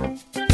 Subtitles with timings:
[0.00, 0.49] Musik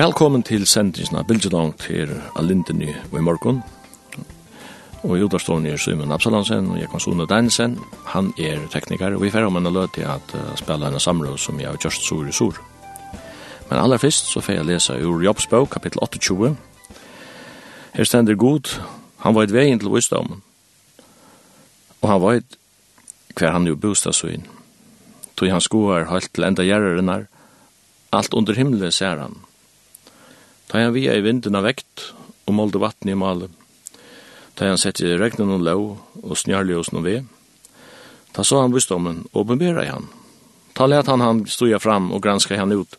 [0.00, 2.08] Velkommen til sendingen av Bildjedangt til
[2.40, 3.58] Alindeny og i morgen.
[5.02, 7.74] Og i udarstående er Simon Absalansen og Jekon Sone Deinsen.
[8.14, 11.36] Han er tekniker, og vi færre om en løt til at uh, spille en samråd
[11.42, 12.56] som jeg har gjørst sur i sur.
[13.68, 16.56] Men aller først så får jeg lese ur Jobbsbog, kapittel 28.
[17.92, 18.72] Her stender god,
[19.18, 20.40] han var et vei til visdommen.
[22.00, 22.58] Og han var et
[23.36, 24.48] hver han jo bostadssyn.
[25.36, 27.28] Tog han skoar halt til enda gjerrerinar.
[28.12, 29.36] Alt under himmelen ser han.
[30.70, 32.12] Ta han via i vinden av vekt
[32.46, 33.48] og målte vatten i male.
[34.54, 35.84] Ta han sett i regnen og lov
[36.22, 37.24] og snjarlig hos noen ved.
[38.30, 40.06] Ta så han bustommen og bemberer han.
[40.78, 42.94] Ta let han han stoja fram og granska han ut.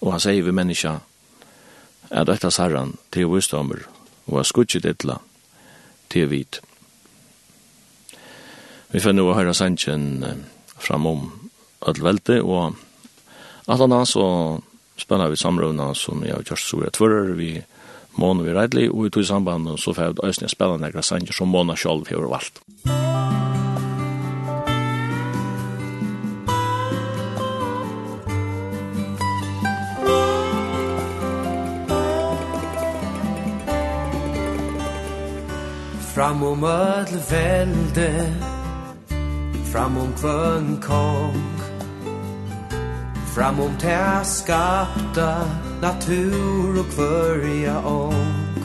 [0.00, 0.94] Og han sier vi menneska,
[2.10, 3.84] er dette sarran til bustommer
[4.30, 5.18] og er skutset etla
[6.08, 6.62] til vit.
[8.90, 10.24] Vi får nå høre sannsjen
[10.80, 11.28] framom
[11.86, 12.74] ødelvelte og
[13.68, 14.24] at han altså
[15.00, 17.52] spela vi samrøvna som jeg har kjørst så jeg tvører, vi
[18.20, 21.32] måne vi reidlig, og vi tog samband og så får jeg øyne spela nekra sanger
[21.32, 22.62] som måne sjolv hever valgt.
[36.14, 38.36] Fram om ödle velde
[39.72, 41.59] Fram om kvön kom
[43.40, 43.96] Framom te
[44.28, 45.46] skapta
[45.80, 48.58] natur og kvørja ong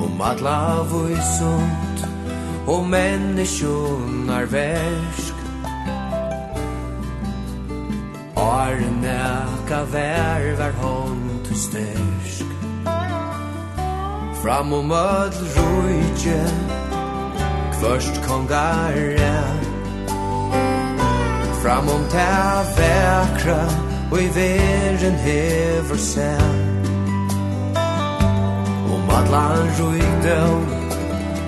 [0.00, 2.00] Om alla vui sunt
[2.64, 5.42] og menneskjonar versk
[8.40, 9.26] Arne
[9.68, 12.54] ka vær var hond til styrsk
[14.40, 16.40] Fram om öll rujtje
[17.76, 19.79] Kvørst kongar rætt
[21.62, 23.68] Framom ta vekra
[24.10, 26.86] Og i veren hever sen
[28.94, 30.64] Om atlan rujkdom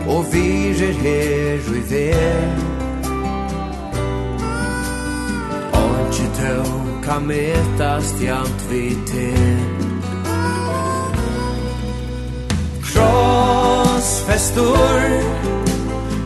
[0.06, 2.52] Og virer her og i ver
[5.80, 6.56] Ongi tå
[7.08, 9.58] kan metast jant vi til
[12.84, 14.62] Krossfestor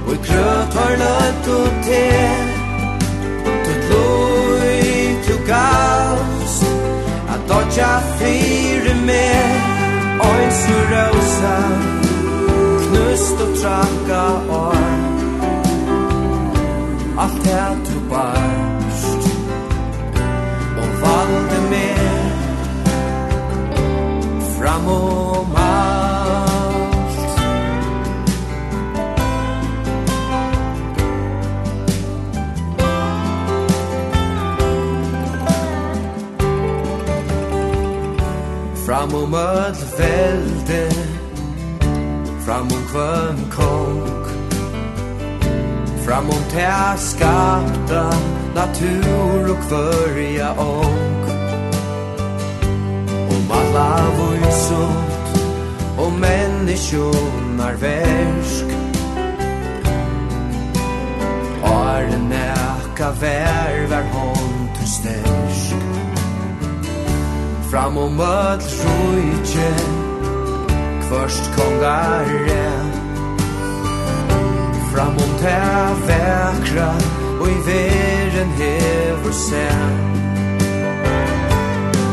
[0.06, 2.55] Og i krøt har løtt og til
[7.76, 9.60] liggja fyrir mer
[10.20, 11.56] Oin su rosa
[12.82, 14.76] Knust og traka or
[17.18, 19.22] Alt er tu barst
[20.80, 22.20] Og valde mer
[24.58, 25.65] Fram og mer
[39.06, 40.90] Framom öll velde
[42.44, 44.24] Framom kvön kong
[46.06, 48.14] Fram om te skapta
[48.54, 51.24] Natur og kvörja ong
[53.30, 55.40] Om alla vysot
[55.98, 58.66] Om människonar värsk
[61.64, 65.75] Arne näka värvar hon till stärsk
[67.70, 69.74] Fram om öll sjúitje
[71.08, 72.70] Kvörst kongare
[74.94, 75.58] Fram om te
[76.06, 76.92] vekra
[77.40, 79.68] Og i veren hever se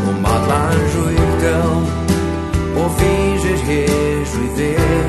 [0.09, 2.03] Om allan rujtøm
[2.75, 4.13] Og fyrir her
[4.43, 5.07] i ver.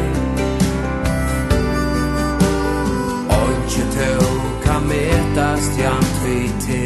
[3.30, 4.26] Og ikke tøv
[4.64, 6.83] kan metast jant vi til.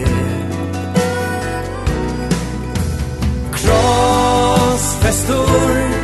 [3.89, 5.98] oss festor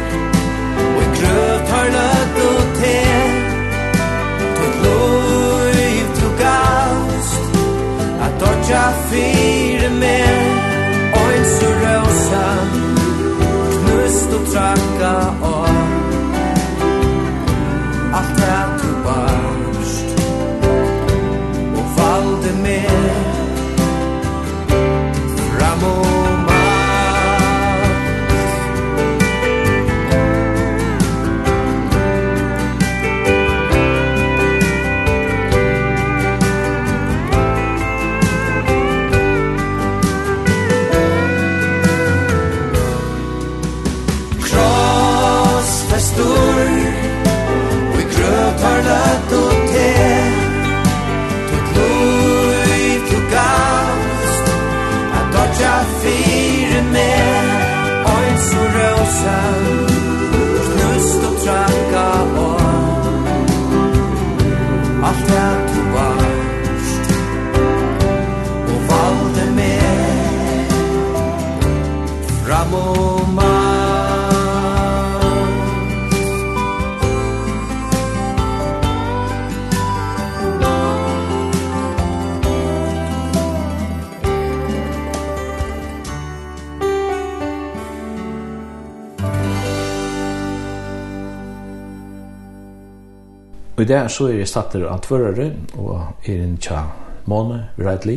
[93.84, 96.86] i det så er jeg statter av tvørere, og er en tja
[97.28, 98.16] måne, Reitli.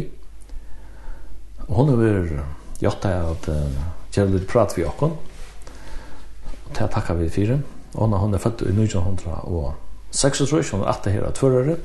[1.68, 3.82] Og hun er vært gjort det at uh,
[4.16, 5.18] gjør litt prat vi okken.
[5.18, 7.60] Og det takker vi fire.
[7.94, 9.74] Og hun er hun er født i 1900 og
[10.16, 11.78] 1906, hun er at her av tvørere.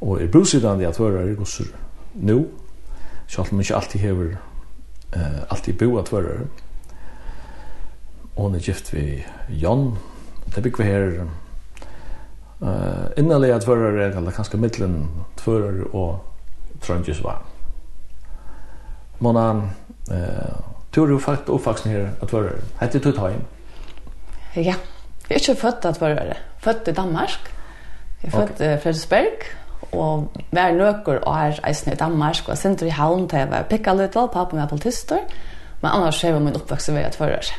[0.00, 1.70] Og er brusidende antvørere, gosser
[2.14, 2.44] nå.
[3.26, 4.34] Så alt, hun ikke alltid hever,
[5.16, 6.46] uh, alltid bo av tvørere.
[8.36, 9.96] Og hun er gift ved Jan.
[10.54, 11.24] Det bygger vi her
[12.62, 16.20] Eh innanlega tvørrar er kalla kanskje millen tvørrar og
[16.80, 17.42] trøndjus var.
[19.20, 19.70] Manan
[20.10, 20.54] eh
[20.92, 22.60] tur du fakt og her at tvørrar.
[22.80, 23.32] Hette du tøy.
[24.56, 24.74] Ja.
[25.28, 26.36] Jeg er ikke født at tvørrar.
[26.58, 27.52] Født i Danmark.
[28.22, 28.78] Jeg er født i okay.
[28.82, 29.44] Fredsberg.
[29.92, 33.62] og vær nøkker og er eisen i Danmark og sender i havn til jeg var
[33.62, 35.18] pikka litt av pappa med politister
[35.84, 37.50] men annars er min oppvoksen ved at tvørrar.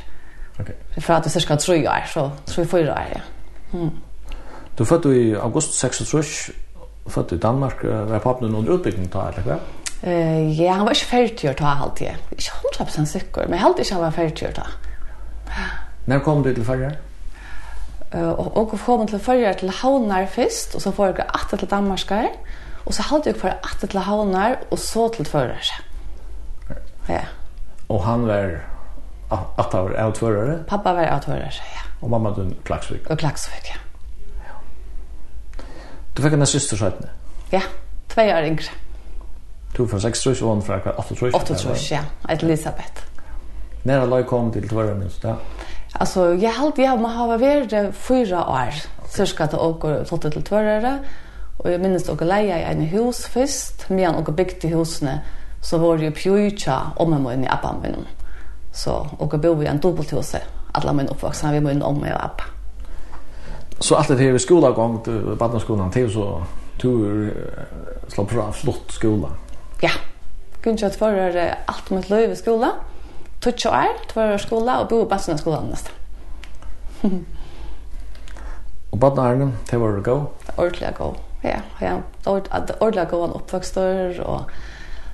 [0.59, 0.71] Ok.
[0.97, 3.21] For at det er cirka 3 år, så 3-4 år, ja.
[3.73, 3.91] Mm.
[4.77, 6.53] Du født i august 36,
[7.07, 9.59] født i Danmark, var pappen under utbygging da, eller hva?
[10.05, 12.19] Uh, ja, han var ikke ferdig å ta alltid.
[12.35, 14.65] Ikke 100% sikker, men helt ikke han var ferdig å ta.
[16.05, 16.91] Når kom du til Førre?
[18.11, 21.71] Uh, og, og kom til Førre til Havnar først, og så får jeg atter til
[21.71, 22.13] Danmark
[22.85, 25.57] og så hadde jeg for atter til Havnar, og så til Førre.
[27.09, 27.23] Ja.
[27.89, 28.59] Og han var
[29.31, 30.59] atter av Førre?
[30.69, 31.87] Pappa var av Førre, ja.
[32.01, 33.09] Og mamma du klagsvik?
[33.09, 33.81] Og klagsvik, ja.
[36.15, 37.11] Du fikk en syster skjøttene?
[37.51, 37.61] Ja,
[38.11, 38.71] tve år yngre.
[39.75, 41.33] Du fra 6 trus, og hun fra 8 trus?
[41.35, 42.05] 8 trus, ja.
[42.29, 43.03] Elisabeth.
[43.83, 45.35] Når er kom til tvøren minst, ja?
[45.99, 49.11] Altså, jeg halte jeg må ha vært fyra år, okay.
[49.11, 50.97] cirka til åker flottet til tvørere,
[51.59, 55.21] og jeg minnes dere leie i en hus først, medan åker bygde husene,
[55.61, 58.07] så var det jo pjøytja om jeg må inn i appen min.
[58.71, 60.41] Så dere bo i en dobbelthuse,
[60.75, 62.54] alle min oppvoksen, vi må inn om meg og appen
[63.79, 66.43] så allt det här i skolagång till barnskolan till så
[66.81, 67.33] tur
[68.07, 69.27] slapp fra flott skola.
[69.81, 69.89] Ja.
[70.61, 72.71] Kunde jag förra allt mitt liv i skola.
[73.39, 75.89] Tutsch år, två skola och bo på barnskolan skolan nästa.
[78.89, 80.25] och barnen, det var det gå?
[80.57, 81.57] Ordliga gå, ja.
[81.79, 81.99] ja.
[82.79, 84.41] Ordentliga gå en oppvokster och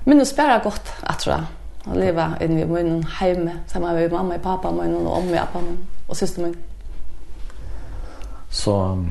[0.03, 1.43] minns spärra gott att tror jag.
[1.91, 5.53] Och leva i min hem, samma med mamma och pappa och min och mamma och
[5.53, 5.59] pappa
[6.07, 6.55] och syster min.
[8.51, 9.05] Så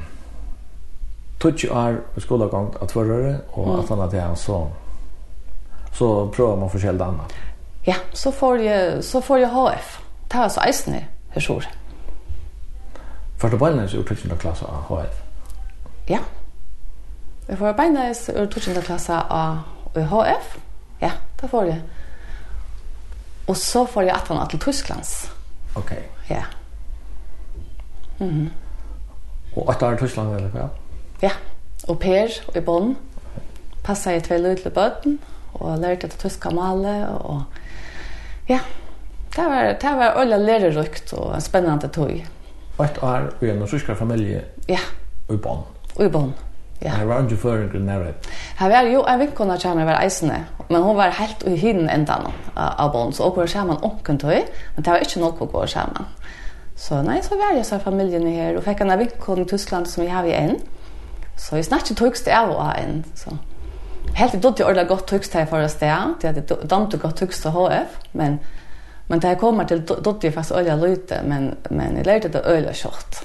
[1.40, 3.80] tutsi er skolagång at förröre och mm.
[3.80, 4.68] att annat är så
[5.92, 7.32] så prövar man förskilda annat.
[7.84, 10.00] Ja, så får jag så får jag HF.
[10.28, 11.62] Ta så eisne, hur så.
[13.38, 15.22] Första bollen är ur tutsinda klass av HF.
[16.06, 16.18] Ja.
[17.46, 19.58] Jag får beina is ur tutsinda klass av
[19.94, 20.58] HF.
[20.98, 21.80] Ja, det får jag.
[23.46, 25.30] Och så får jag att han till Tysklands.
[25.74, 26.08] Okej.
[26.24, 26.36] Okay.
[26.36, 26.44] Ja.
[28.18, 28.30] Mhm.
[28.30, 28.50] Mm
[29.56, 30.68] Og åtta år i Tyskland, eller hva?
[31.22, 31.32] Ja,
[31.88, 32.96] og Per og i Bonn.
[33.84, 35.18] Passet i tve lydle bøten,
[35.54, 37.42] og lærte det tyska male, og
[38.48, 38.60] ja,
[39.36, 42.12] det var, det var øyla lærerukt og en spennende tog.
[42.78, 44.78] Åtta år i en tyska familie ja.
[45.30, 45.64] i Bonn.
[46.00, 46.34] I Bonn,
[46.82, 46.90] ja.
[46.90, 48.14] Her var ikke føringer nærmere.
[48.58, 52.20] Her var jo en vinkona kjermer var eisende, men hun var helt i hyn enda
[52.56, 54.32] av Bonn, så hun var sammen omkring tog,
[54.76, 56.06] men det var ikke nok å gå sammen.
[56.80, 59.88] Så nei, så var jeg så familjen her, här och en av vinkon i Tyskland
[59.88, 60.56] som vi har i en.
[61.36, 63.36] Så vi snakket tyskt det var en så.
[64.14, 66.14] Helt det dotter ordentlig gott tyskt her för oss där.
[66.20, 68.38] Det hade damt gott tyskt til HF, men
[69.08, 73.24] men det kommer till dotter fast ordentlig lite, men men jeg lærte det öliga kjort.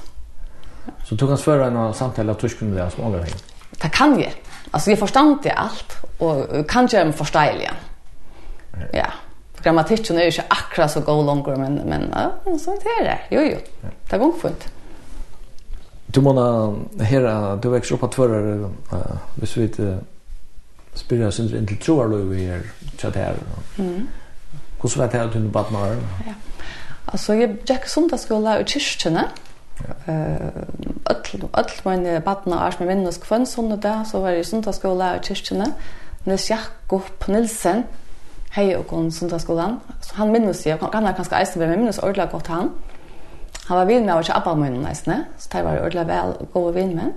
[1.05, 3.35] Så du kan föra en samtale av tysken där som ordentlig?
[3.83, 4.33] Det kan jeg.
[4.73, 7.71] Alltså jeg forstand det allt och kan jag förstå det.
[8.93, 9.05] Ja
[9.65, 13.19] grammatikken er jo ikke akkurat så god langer, men, men ja, så er det.
[13.33, 13.61] Jo, jo.
[13.83, 14.67] Det er gongfunnet.
[16.15, 16.33] Du må
[17.03, 19.95] hera, du vekst opp at tvører, uh, hvis vi ikke
[20.95, 22.63] spyrir oss inn til troer lov vi er
[23.01, 23.41] kjøtt her.
[23.77, 24.05] Mm.
[24.79, 26.37] Hvordan vet jeg at du er bad med Ja.
[27.07, 29.27] Altså, jeg gikk sundagsskola i kyrkjene.
[29.85, 29.97] Ja.
[30.07, 30.85] Uh,
[31.59, 35.73] Øtl mine badna og med vinnes kvann sundag, så var jeg sundagsskola i kyrkjene.
[36.25, 37.83] Nils Jakob Nilsen,
[38.55, 39.79] hei og kon sundagsskolan.
[40.01, 42.71] Så han minnes jeg, han er kanskje eisen, men minnes ordentlig godt han.
[43.65, 46.75] Han var vinn med å ikke abba min eisen, så det var ordentlig vel gode
[46.77, 47.13] vinn med.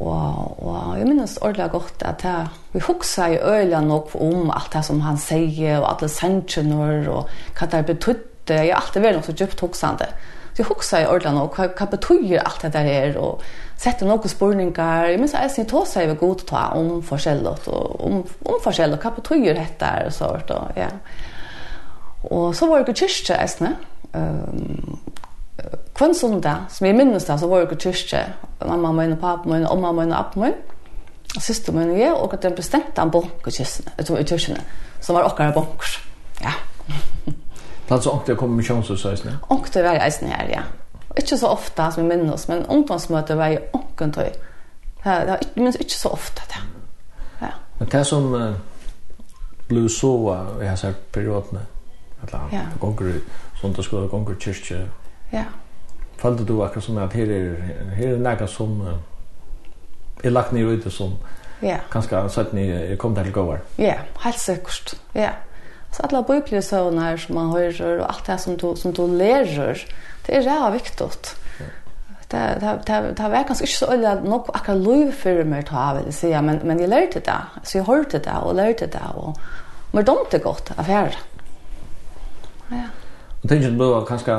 [0.00, 4.72] Og, og jeg minnes ordentlig godt at jeg, vi hoksa i øyla nok om alt
[4.72, 8.26] det som han sier, og alle sentjener, og hva det betydde.
[8.50, 10.08] Jeg har alltid vært noe så djupt hoksande.
[10.10, 13.42] Mm Så jeg husker i ordentlig og hva, hva betyr alt det der er, og
[13.80, 15.06] sette noen spørninger.
[15.08, 19.00] Jeg minns jeg synes tog seg ved god ta om forskjellet, og om, om forskjellet,
[19.00, 20.90] hva betyr dette er, og sånt, og ja.
[22.30, 24.98] Og så var det kyrkje, jeg synes, um,
[25.96, 28.24] kvann sundag, som jeg minnes da, så var det kyrkje,
[28.66, 30.58] mamma min og pappa min, og mamma min og pappa min,
[31.36, 34.64] og syster min og jeg, og at den bestemte en bank i kyrkjene,
[35.00, 36.00] som var okkar banker.
[36.42, 36.58] Ja.
[37.90, 39.32] Det er altså ångte Plats och det kommer missionsrörelsen.
[39.42, 40.60] Och det var ju her, ja.
[41.08, 44.30] Och inte så ofte som vi minnes, men ungdomsmöte var ju och tøy.
[45.04, 46.60] Det var ikke, minst ikke så ofte, ja.
[47.40, 47.52] Ja.
[47.78, 48.54] Men det som uh,
[49.68, 51.60] ble så i här här perioderna.
[52.22, 52.60] Eller ja.
[52.80, 53.20] gonger i
[53.60, 54.88] sondagsskolen, gonger i kyrkje,
[55.32, 55.44] Ja.
[56.18, 57.54] følte du akkurat som at her er,
[57.94, 58.88] her er nægget som uh,
[60.24, 61.12] er lagt ner ute som
[61.62, 61.76] Ja.
[61.90, 63.58] kanskje så att ni kom där igår.
[63.78, 65.30] Ja, helt sikkert, Ja.
[65.90, 69.84] Så alla bibelsøvnar som man hører, og alt det som du, som du lærer,
[70.26, 71.36] det er ræva viktigt.
[72.30, 75.64] Det, det, det, det var kanskje ikke så øyelig at nok akkurat lov for meg
[75.66, 77.40] ta, vil jeg si, men, men jeg lærte det.
[77.62, 79.34] Så jeg hørte det, og lærte det, og
[79.92, 81.18] men dumt det godt, affære.
[82.70, 82.86] Ja.
[83.42, 84.36] Og tenker du kanskje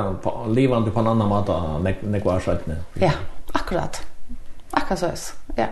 [0.54, 1.52] livende på en annan måte,
[1.84, 2.78] nek, nek var skjøttene?
[3.00, 3.12] Ja,
[3.54, 4.00] akkurat.
[4.72, 5.66] Akkurat så ja.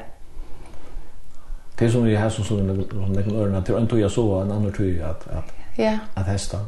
[1.79, 4.43] Det er som vi har som sånn, som när ørene, til en tog jeg så,
[4.43, 5.99] en annen tog at, at Ja.
[6.15, 6.59] At hesta.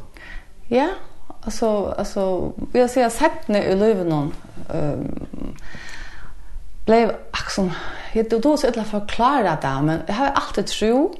[0.69, 0.89] Ja,
[1.41, 4.35] alltså alltså vi har sett nu i löven någon
[4.75, 5.57] ehm
[6.85, 7.73] blev axon
[8.13, 11.15] jag då då så att förklara det men jag har alltid tro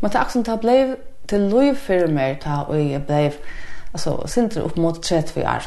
[0.00, 0.96] men det axon det blev
[1.26, 3.32] till löv för mig ta och jag blev
[3.92, 5.62] alltså synter upp mot 30 år.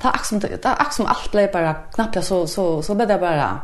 [0.00, 3.60] Ta axon ta axon allt blev bara knappt så så så blev det bara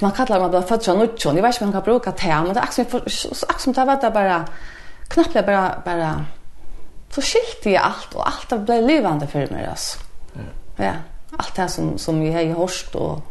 [0.00, 1.36] man kallar man bara fötter från Nutchon.
[1.36, 4.00] Jag vet inte om man kan bruka det, men det axon så axon ta var
[4.00, 4.44] det bara
[5.08, 6.24] knappt bara bara
[7.12, 9.98] så skilte jeg alt, og alt ble levande for meg, altså.
[10.36, 10.84] Ja.
[10.84, 10.94] Ja.
[11.38, 13.22] Alt det som som jeg har hørt, og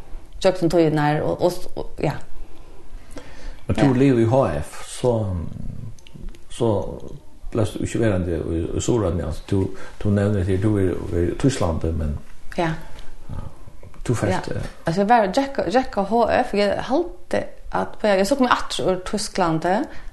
[0.46, 2.14] jökten tog inn her, og, og, og ja.
[3.68, 3.94] Men du ja.
[3.94, 5.36] lever i HF så
[6.50, 7.00] så
[7.52, 9.68] läst du ju verande i, i Soran, alltså du
[10.04, 12.18] du nevner det du er i Tyskland men
[12.58, 12.74] ja.
[14.08, 14.48] Du fast.
[14.48, 14.62] Ja.
[14.86, 15.30] Altså, jeg var
[15.74, 19.66] Jack HF jeg hade att på jag såg mig att ur Tyskland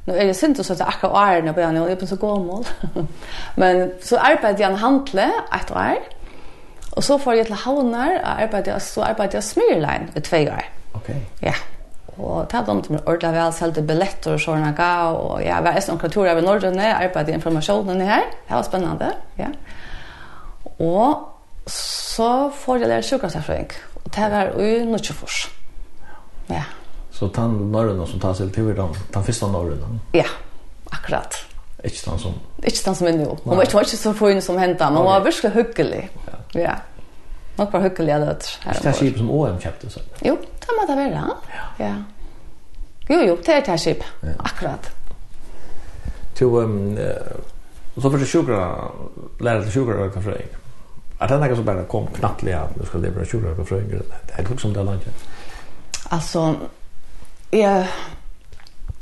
[0.04, 2.64] nu är det synd så att akka är när på jag är på så gammal.
[3.54, 5.98] Men så arbetade jag en handle ett år.
[6.90, 10.64] Och så får jag till Havnar arbetade jag så arbetade jag smyrlein i två år.
[10.92, 11.26] Okej.
[11.40, 11.54] Ja.
[12.18, 15.76] Og det hadde til meg ordentlig vel, selte billetter og sånne ga, og jeg var
[15.78, 19.52] en omkring tur over Norden, jeg arbeidet i informasjonen her, det var spennende, ja.
[20.82, 21.28] Og
[21.70, 25.54] så får jeg lære sjukkerhetsfrøyng, og det var jo nødvendig
[26.50, 26.64] Ja.
[27.18, 29.88] Så tan norrøna som tas til tur den, den første norrøna.
[30.14, 30.28] Ja,
[30.94, 31.34] akkurat.
[31.84, 32.36] Ikke den som...
[32.62, 33.32] Ikke den som er nå.
[33.44, 36.04] Hun var ikke, ikke så fin som hentet, men hun var virkelig hyggelig.
[36.28, 36.60] Ja.
[36.60, 36.76] ja.
[37.58, 38.36] Nok var hyggelig av det.
[38.62, 40.22] Ikke det skip som OM kjøpte seg?
[40.26, 41.24] Jo, det må det være.
[41.56, 41.66] Ja.
[41.82, 41.92] ja.
[43.10, 44.06] Jo, jo, det er det skip.
[44.22, 44.38] Ja.
[44.38, 44.90] Akkurat.
[46.38, 48.62] Til, um, uh, så fyrir sjukra,
[49.42, 50.56] lærer til sjukra og frøyng.
[51.18, 53.90] Er det noe som bare kom knattelig at du skal leve sjukra og frøyng?
[53.90, 55.26] Det er ikke som det er langt.
[56.14, 56.44] Altså,
[57.50, 57.84] jag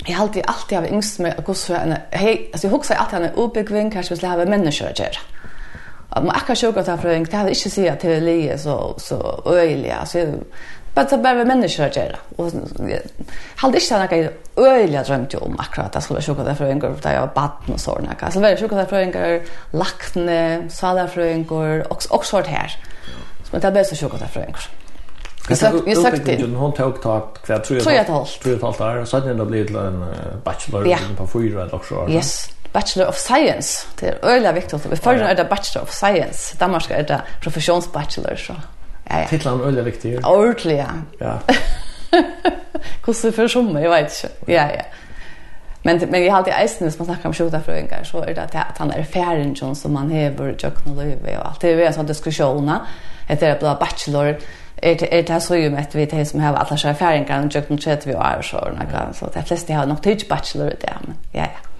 [0.08, 3.12] jag har alltid alltid har ängst med hur så en hej alltså jag huxar att
[3.12, 5.18] han är obekväm kanske skulle ha människor att göra.
[6.08, 8.08] Att man akkurat sjuka att för det hade inte se att det
[8.58, 10.34] så så öjliga så
[10.94, 12.16] bara så bara människor att göra.
[12.36, 12.52] Och
[13.56, 17.14] hade inte några öjliga drömt om akkurat att skulle sjuka där för en gång där
[17.14, 18.32] jag batten och såna kan.
[18.32, 22.70] Så var sjuka där för en gång lackne, sala för en gång och också här.
[23.44, 24.85] Så man tar bäst sjuka för en.
[25.48, 26.46] Jag sa jag det.
[26.56, 27.64] Hon tog tag kvar tror jag.
[27.64, 27.82] Tror jag.
[27.82, 29.08] Tror jag ett halvt.
[29.08, 30.04] Så hade det blivit en
[30.44, 32.08] bachelor i på fyra eller så.
[32.10, 32.50] Yes.
[32.72, 33.86] Bachelor of Science.
[34.00, 34.86] Det är öliga viktigt.
[34.86, 36.56] Vi förr är det Bachelor of Science.
[36.58, 38.52] Danmark är det professionsbachelor så.
[39.08, 39.26] Ja ja.
[39.28, 40.26] Titeln öliga viktig.
[40.26, 40.84] Ordentligt.
[41.18, 41.38] Ja.
[43.02, 44.52] Kusse för som jag vet inte.
[44.52, 44.82] Ja ja.
[45.82, 48.42] Men men vi har alltid eisen som man snackar om sjuka fröingar så är det
[48.42, 50.64] att han är färgen som man häver och
[51.38, 51.60] och allt.
[51.60, 52.72] Det är ju en sån diskussion.
[53.28, 54.38] Det är bara bachelor
[54.76, 57.54] är det är det så ju med vi det som har alla så skäfäringar och
[57.54, 60.96] jag kan chatta vi är så några så det flesta har nog tid bachelor det
[61.06, 61.75] men ja ja.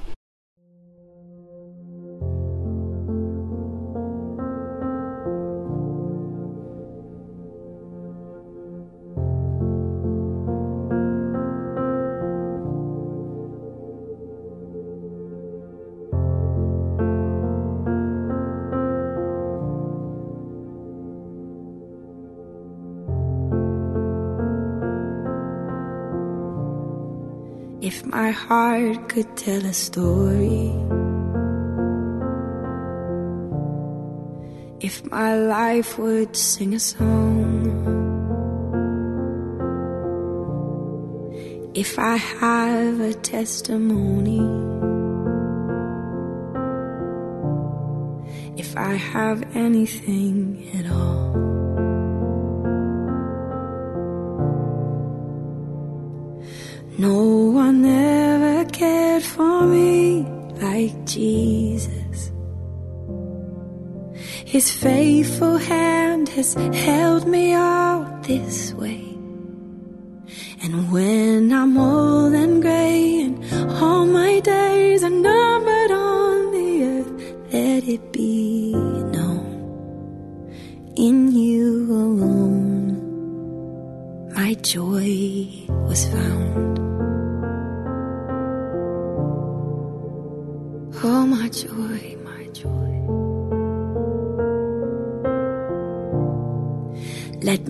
[28.27, 30.67] my heart could tell a story.
[34.81, 37.47] If my life would sing a song.
[41.73, 44.43] If I have a testimony.
[48.63, 50.37] If I have anything
[50.79, 51.47] at all.
[56.99, 57.19] No
[57.63, 58.16] one else
[59.17, 60.27] cared for me
[60.61, 62.33] like Jesus.
[64.45, 69.05] His faithful hand has held me all this way.
[70.63, 72.16] And when I'm old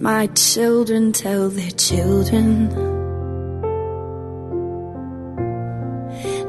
[0.06, 2.70] My children tell their children.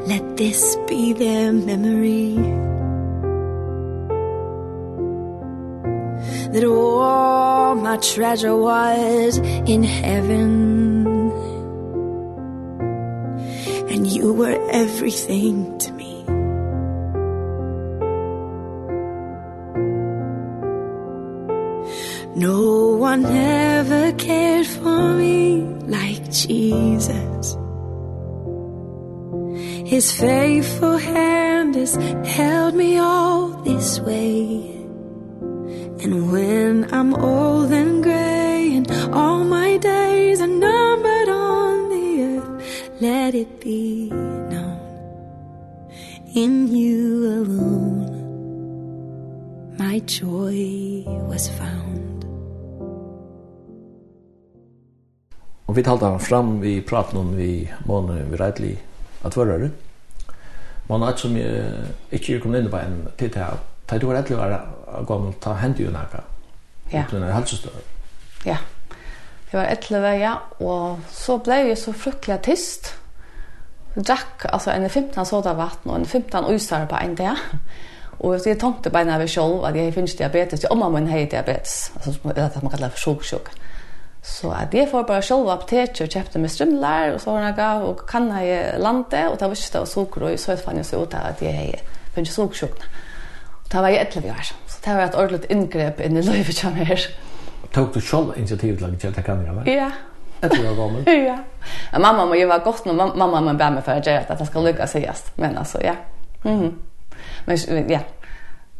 [0.05, 2.35] Let this be their memory.
[6.53, 11.07] That all my treasure was in heaven.
[13.89, 15.76] And you were everything.
[23.11, 25.61] one ever cared for me
[25.97, 27.45] like Jesus.
[29.93, 31.95] His faithful hand has
[32.37, 34.41] held me all this way.
[36.03, 42.55] And when I'm old and gray and all my days are numbered on the earth
[42.99, 44.09] Let it be
[44.51, 44.81] known
[46.43, 46.99] in you
[47.39, 48.11] alone.
[49.77, 50.86] My joy
[55.77, 58.77] vi talte fram vi pratade om vi måne vi rättli
[59.21, 59.69] att vara det.
[60.87, 61.37] Man har som
[62.09, 63.53] inte kom inn på en titta här.
[63.99, 66.23] Det var rättli att gå och ta hendt ju några.
[66.89, 67.03] Ja.
[67.11, 67.67] Det är helt
[68.45, 68.57] Ja.
[69.51, 72.95] Det var ettleve, ja, og så ble jeg så fruktelig tyst.
[73.95, 77.37] Jack, altså en 15 soda vatten og en 15 øysar på en dag.
[78.19, 81.25] Og jeg tenkte bare når jeg selv at jeg finnes diabetes, Jeg mamma min har
[81.25, 83.51] diabetes, altså, eller det man kallar for sjoksjokk.
[84.27, 87.55] Så at jeg får bare selv apoteket og kjøpte med strømler, og så har jeg
[87.55, 90.81] gav og kan jeg lande, og det var ikke det og sukker, og så fann
[90.81, 91.79] jeg så ut at jeg
[92.15, 92.89] finnes sukkersjukene.
[93.63, 96.25] Og det var jeg etter vi var, så det var et ordentlig inngrep inn i
[96.27, 97.07] livet som her.
[97.73, 99.77] Tok du selv initiativ til å gjøre det kan jeg være?
[99.79, 99.89] Ja.
[100.41, 101.07] Etter vi var gammel?
[101.29, 101.37] ja.
[101.93, 104.35] Men Mamma må jo være godt når mamma må bære meg for å gjøre det,
[104.35, 105.23] at det skal lykke å sies.
[105.35, 105.95] Men altså, ja.
[106.43, 106.71] Mm -hmm.
[107.45, 107.99] Men ja,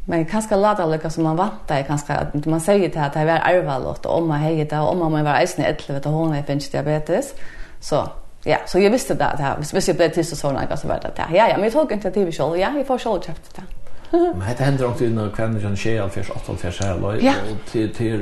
[0.10, 3.40] Men kanske lata lika som man vantar kanske att man säger till att det är
[3.40, 6.44] arvalåt och om man hejer det och om man var isen 11 och hon är
[6.44, 7.34] finns diabetes.
[7.80, 8.10] Så
[8.44, 10.48] ja, så jag visste det att hvis visst jag blev till så så
[10.88, 11.38] var det där.
[11.38, 12.58] Ja ja, men jag tog initiativ själv.
[12.58, 13.62] Ja, jag får själv köpt det.
[14.18, 17.14] Men det händer också när kvinnan kan ske all fisk 8 fisk här och
[17.72, 18.20] till till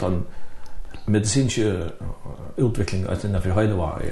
[0.00, 0.24] den
[1.06, 1.62] medicinska
[2.56, 4.02] utveckling att den för höjda var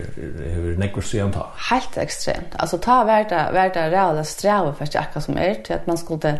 [0.54, 1.46] hur nekor så ta.
[1.70, 2.48] Helt extremt.
[2.56, 6.38] Alltså ta värda värda reala sträva för att som är till att man skulle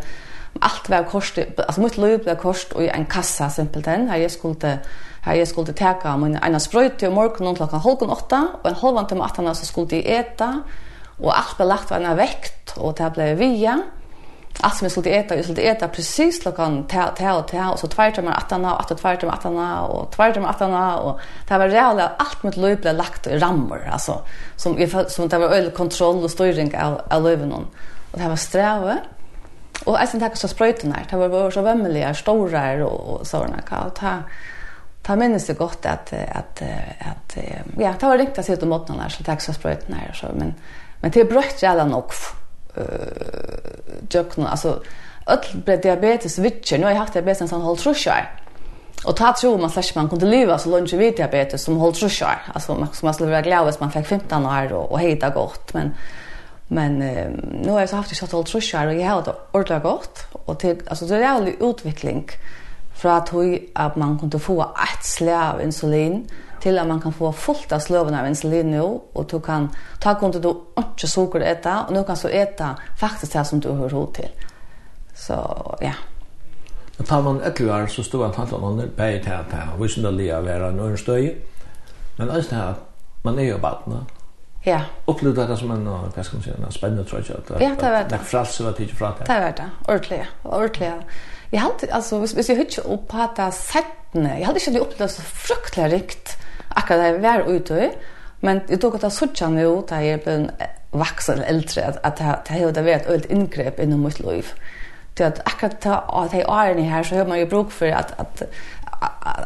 [0.61, 4.09] allt var kost alltså mitt liv blev kost och en kassa simpelthen.
[4.09, 4.79] Här jag skulle
[5.21, 9.07] här jag skulle ta min ena spröjt till morgon klockan halv åtta och en halv
[9.07, 10.61] timme åtta så skulle jag äta
[11.17, 13.81] och allt blev lagt var en vekt och det blev via.
[14.61, 17.79] Allt som jag skulle äta jag skulle äta precis klockan ta ta och ta och
[17.79, 21.57] så två timmar åtta och åtta två timmar åtta och två timmar åtta och det
[21.57, 24.21] var reellt allt mitt liv blev lagt i rammer alltså
[24.55, 27.67] som som det var öl kontroll och styrning av av livet någon
[28.11, 28.97] och det var sträva
[29.85, 31.05] Och alltså tack så spröten här.
[31.09, 34.23] Det var så vämmeliga stora och såna kan ta
[35.03, 36.61] ta minns det gott att att
[36.99, 37.37] att
[37.77, 40.53] ja, det var riktigt sett om månaden här så tack så spröten här så men
[41.01, 42.11] men det bröt jag nog
[42.75, 42.83] eh
[44.09, 44.81] jökna alltså
[45.27, 46.77] öll blev diabetes vitcher.
[46.77, 48.31] Nu har jag haft diabetes en sån håll trusjar.
[49.05, 52.41] Och ta tro man slash man kunde leva så långt vid diabetes som håll trusjar.
[52.53, 55.29] Alltså man som man skulle vara glad att man fick 15 år och, och hejta
[55.29, 55.93] gott men
[56.67, 59.35] Men eh, nu har jag så haft det så att trusjar och jag har det
[59.51, 62.29] ordentligt gott och till alltså det är en utveckling
[62.95, 66.29] för att hur att man kunde få ett slä av insulin
[66.61, 68.81] till att man kan få fullt av slöven av insulin nu
[69.13, 73.33] och du kan ta kunde du inte socker äta och nu kan så äta faktiskt
[73.33, 74.29] det som du hör råd till.
[75.15, 75.33] Så
[75.81, 75.93] ja.
[76.97, 79.95] Men tar man ett år så står han tatt om den bäget här på visst
[79.95, 81.37] det vara en önstöj.
[82.17, 82.73] Men alltså
[83.23, 84.05] man är ju barn.
[84.65, 84.81] Ja.
[85.07, 87.39] Upplevde det som en, hva skal man si, en spennende trøyde.
[87.59, 88.11] Ja, det var det.
[88.11, 89.27] Det frelse var tidlig fra det.
[89.27, 90.91] Det var det, ordentlig, ordentlig.
[91.51, 94.81] Jeg hadde, altså, hvis, hvis jeg hørte opp på det settene, jeg hadde ikke det
[94.81, 96.37] opplevd så fryktelig rikt
[96.75, 97.91] akkurat det jeg var ute i,
[98.41, 100.35] men jeg tok at jeg sørte nå da jeg ble
[100.97, 104.51] vaksen eller eldre, at, at det hadde vært et øyelt inngrep innom mitt liv.
[105.17, 107.85] Det at akkurat det at jeg er inne her, så har man jo bruk for
[107.85, 108.43] at, at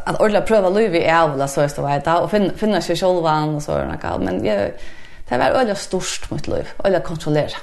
[0.06, 3.62] at ordla prøva livet i avla så är det vet och finna sig själva och
[3.62, 4.70] så där men jag
[5.32, 7.60] Det var øyla stort mot liv, øyla kontrollera.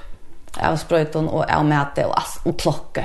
[0.57, 3.03] Av sprøyton og av mæte og alt, og klokke.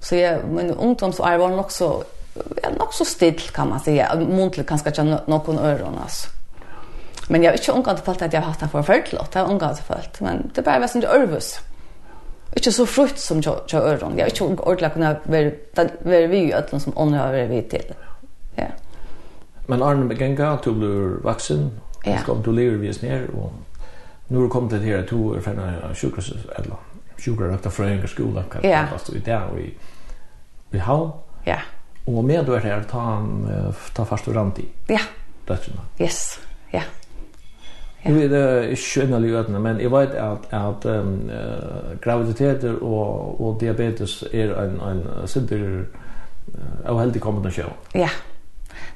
[0.00, 2.02] Så jeg, min ungdomsår var nok så,
[2.36, 4.04] ja, nok så still, kan man sige.
[4.20, 6.28] Muntlig kanskje ikke noen øron, altså.
[7.28, 9.48] Men jeg har ikke omgått følt at jeg har hatt det for følt, det har
[9.48, 10.20] omgått følt.
[10.20, 11.48] Men det er bare var som det ørvus.
[12.56, 14.18] Ikke så frukt som til har øron.
[14.18, 17.94] Jeg har ikke ordentlig kunnet være vi i ødelen som ånden har vært vi til.
[18.58, 18.68] Ja.
[19.66, 21.72] Men Arne Begenga, du blir vaksen,
[22.06, 22.20] ja.
[22.44, 23.52] du lever vi oss og
[24.28, 25.60] Nu har kommit det här två år från
[25.94, 26.76] sjukhus eller
[27.18, 29.74] sjukhus efter från skolan kan det fast i där och i
[30.70, 31.10] i hall.
[31.44, 31.50] Ja.
[31.50, 31.62] Yeah.
[32.04, 33.26] Och med då är det att ta
[33.94, 34.64] ta fast och ranti.
[34.86, 34.94] Ja.
[34.94, 35.06] Yeah.
[35.46, 36.40] Det är Yes.
[36.70, 36.82] Ja.
[38.02, 38.10] Ja.
[38.10, 43.60] Nu är det sköna lötna men jag vet att att um, äh, graviditeter och och
[43.60, 47.72] diabetes är en en sinter uh, oheldig kombination.
[47.92, 47.98] Ja.
[48.00, 48.10] Yeah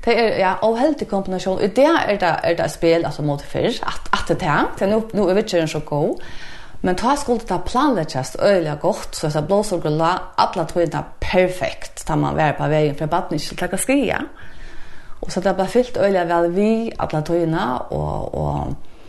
[0.04, 1.58] det är ja, og helt i kombination.
[1.58, 5.02] Det är det er det spel alltså mot för att att det er Det nu
[5.12, 6.20] nå er vi ikke så god.
[6.80, 12.06] Men ta skulle ta planläggas öliga gott så så blåser og la alle togene perfekt.
[12.06, 14.18] Ta man vara på vägen för barnet inte ta skria.
[15.20, 18.66] Och så det ble fyllt öliga vel vi alle togene, och och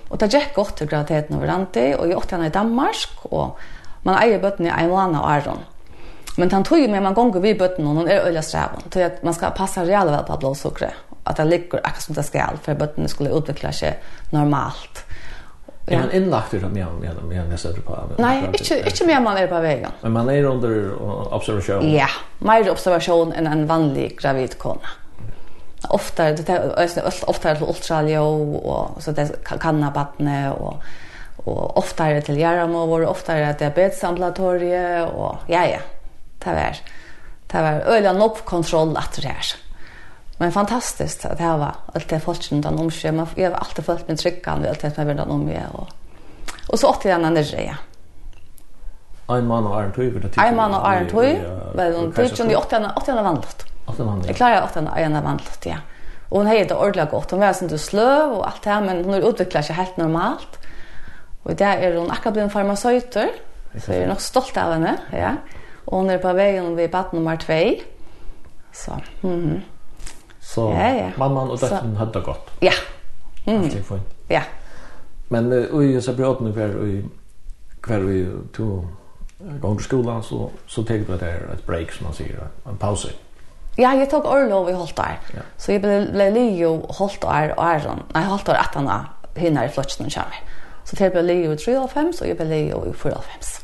[0.09, 3.59] och det gick gott til graviditeten over Randi, och jeg åtte henne i Danmark och
[4.03, 5.59] man eier bøttene i en måned og Aron.
[6.37, 8.81] Men han tog ju med man gånger vid bötten och hon är öliga strävan.
[8.89, 10.93] Tog att man ska passa rejält väl på blodsockret.
[11.23, 15.05] Att det ligger akkurat som det ska för bötten skulle utveckla sig normalt.
[15.85, 15.93] Ja.
[15.93, 17.97] Är man inlagt i det med med med igen nästa på?
[18.17, 19.91] Nej, inte inte mer man är på vägen.
[20.01, 21.93] Men man är under observation.
[21.93, 22.07] Ja,
[22.39, 24.87] mer observation än en vanlig gravid kona.
[25.89, 30.83] Ofta det är ofta är det ultraljud och så det kan vattne och
[31.45, 35.77] och ofta är det till hjärnmor, ofta är det diabetesambulatorie och ja ja,
[36.43, 36.77] Det var,
[37.47, 39.45] det var öliga nok kontroll att det här.
[40.37, 43.11] Men fantastiskt att det var allt det folk runt om sig.
[43.11, 45.65] Man jag har alltid följt min tryckan vid allt det som jag runt om mig
[45.73, 45.87] och
[46.67, 47.75] och så åt jag den där ja.
[49.27, 50.37] Ein mann og Arntoy för det.
[50.37, 51.39] Ein man och Arntoy,
[51.75, 53.65] vel hon tyckte hon i 8 8 vandlat.
[53.85, 54.27] 8 vandlat.
[54.27, 55.77] Jag klarar 8 ena vandlat ja.
[56.29, 57.31] Och hon hejde ordla godt.
[57.31, 60.59] Hon var sånn sånt slöv og alt det här men hon utvecklar seg helt normalt.
[61.43, 63.29] Og det er hon akkurat blitt en farmasøyter.
[63.79, 65.35] Så jeg er nok stolt av henne, ja.
[65.87, 67.53] Og hun er på veien ved bad nummer 2.
[68.73, 69.31] Så, mhm.
[69.31, 69.61] Mm
[70.43, 71.11] så ja, ja.
[71.17, 72.53] mamman og døtten hadde det godt.
[72.61, 72.71] Ja.
[73.47, 73.63] Mm.
[73.63, 74.01] Alt er fint.
[74.29, 74.41] Ja.
[75.29, 77.03] Men ui, så bra åtne hver i
[77.85, 78.85] hver vi to
[79.61, 83.07] ganger skolan, så, så tog du det där et break, som man sier, en pause.
[83.77, 85.19] Ja, jeg tok orlov i halvt år.
[85.33, 85.41] Ja.
[85.57, 89.63] Så jeg ble, ble lio halvt år og æren, nei, halvt år etter han hinner
[89.63, 90.43] i flotsen kommer.
[90.85, 93.62] Så det ble lio i 3,5, og jeg ble Leo i 5.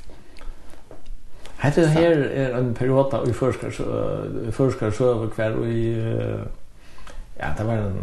[1.59, 6.39] Hetta her er ein periode i forskar uh, forskar så kvar og i uh,
[7.39, 8.01] ja, det var en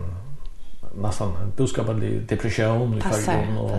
[0.94, 3.70] nästan en boskaplig depression i Falun och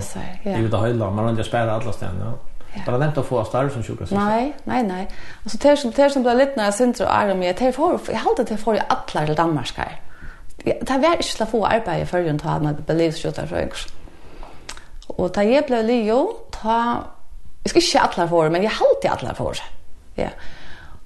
[0.43, 2.15] det var hela man hade spärrat alla ställen.
[2.19, 2.33] Ja.
[2.73, 2.81] Ja.
[2.85, 5.07] Bara nämnt att få starr som sjuka Nej, nej, nej.
[5.43, 7.99] Alltså det som det som blev lite när jag synte och är med det får
[8.07, 9.81] jag hade det får i alla till Danmark ska.
[10.63, 13.89] Det var inte så få arbete för att ta med beliefs shooter så.
[15.07, 17.03] Och ta jag blev Leo ta
[17.67, 19.59] Jeg skal ikke alle for, men jeg har alltid alle for.
[20.17, 20.29] Ja.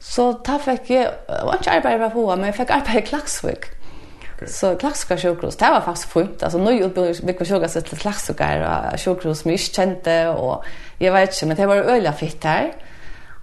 [0.01, 3.07] Så da fikk jeg, det var ikke arbeid på henne, men jeg fikk arbeid i
[3.07, 3.65] Klaksvik.
[4.35, 4.49] Okay.
[4.53, 6.45] Så Klaksvika sjukhus, det var faktisk fint.
[6.45, 10.69] Altså, nå utbygde vi på sjukhus til Klaksvika og sjukhus som jeg ikke kjente, og
[11.01, 12.71] jeg vet ikke, men det var øyla fitt her.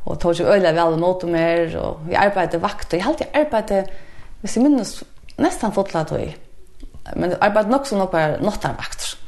[0.07, 3.17] Og tog ikke øyla vel mot og mer, og jeg arbeidet vakt, og jeg har
[3.17, 3.91] alltid arbeidet,
[4.41, 4.99] hvis jeg minnes,
[5.43, 6.35] nesten fotlet og.
[7.17, 9.19] Men jeg arbeidet nok som nok bare nattarvakter.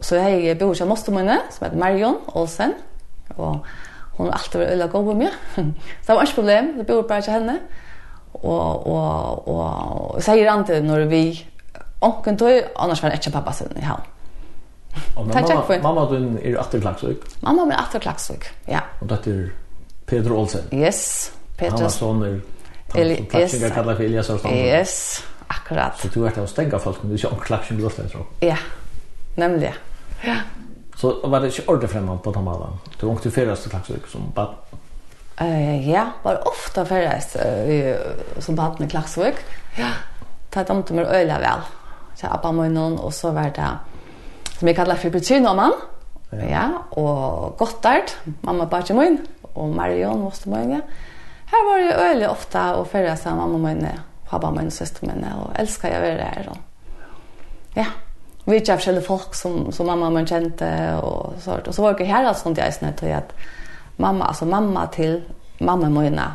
[0.00, 2.89] Og så jeg bor ikke måste Mostomøyne, som heter Marion Olsen, og
[3.40, 5.36] og hon har alltid vært øyla god på meg.
[6.02, 7.56] Så det var ikke problem, det bor bare ikke henne.
[8.40, 9.62] Og, og, og,
[10.14, 11.24] og sier han til når vi
[12.06, 14.06] onken tog, annars var det ikke pappa sin i havn.
[15.16, 17.26] Og men mamma, mamma din er atter klagsøk?
[17.42, 18.84] Mamma min er atter klagsøk, ja.
[19.00, 19.50] Og dette er
[20.06, 20.70] Pedro Olsen?
[20.74, 21.76] Yes, Peter.
[21.76, 22.38] Han var sånn er,
[22.94, 24.56] han som klagsøk er kallet for Elias Arstan.
[24.56, 24.96] Yes,
[25.48, 26.00] akkurat.
[26.00, 28.10] Så du har vært av å folk, men du er ikke onken klagsøk i luften,
[28.12, 28.52] tror jeg.
[28.52, 28.58] Ja,
[29.40, 29.74] nemlig.
[30.26, 30.40] Ja.
[31.00, 32.66] Så var det ikke ordet fremme på Tamala?
[33.00, 34.52] Du var ikke ferdig til Klaksvik som bad?
[35.40, 39.40] Uh, ja, var ofte ferdig uh, som bad med Klaksvik.
[39.78, 39.94] Ja,
[40.52, 41.64] det damte meg øyla vel.
[42.12, 43.70] Så jeg abba meg noen, og så var det
[44.58, 45.78] som jeg kallar for Petrinoman.
[46.32, 46.44] Ja.
[46.46, 46.66] ja,
[47.00, 48.12] og Gottard,
[48.44, 49.16] mamma bare min,
[49.54, 50.82] og Marion måste min, ja.
[51.50, 55.48] Her var det øyelig ofte å ferdig sammen mamma min, pappa min, søster min, og
[55.58, 56.52] elsker jeg å være her.
[57.80, 57.88] Ja
[58.50, 61.68] vi träffade själva folk som som mamma man kände och sånt.
[61.68, 63.32] Och så var det här alltså sånt jag snett att
[63.96, 65.22] mamma alltså mamma till
[65.58, 66.32] mamma Moina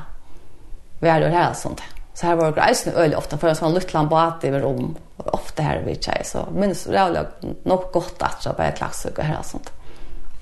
[1.00, 1.82] vi är då här alltså sånt.
[2.14, 5.84] Så här var det grejs öl ofta för som lilla båt över om ofta här
[5.86, 7.18] vi tjej så minns jag
[7.64, 9.72] nog gott att så bara klass och här sånt.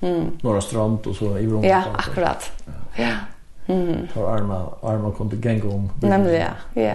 [0.00, 0.38] Mm.
[0.42, 2.50] Några strand och så i rum ja akkurat.
[2.96, 3.10] Ja.
[3.66, 4.08] Mm.
[4.08, 6.94] För arma arma kom till om nämligen ja.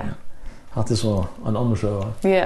[0.70, 2.46] Hade så en annan show ja.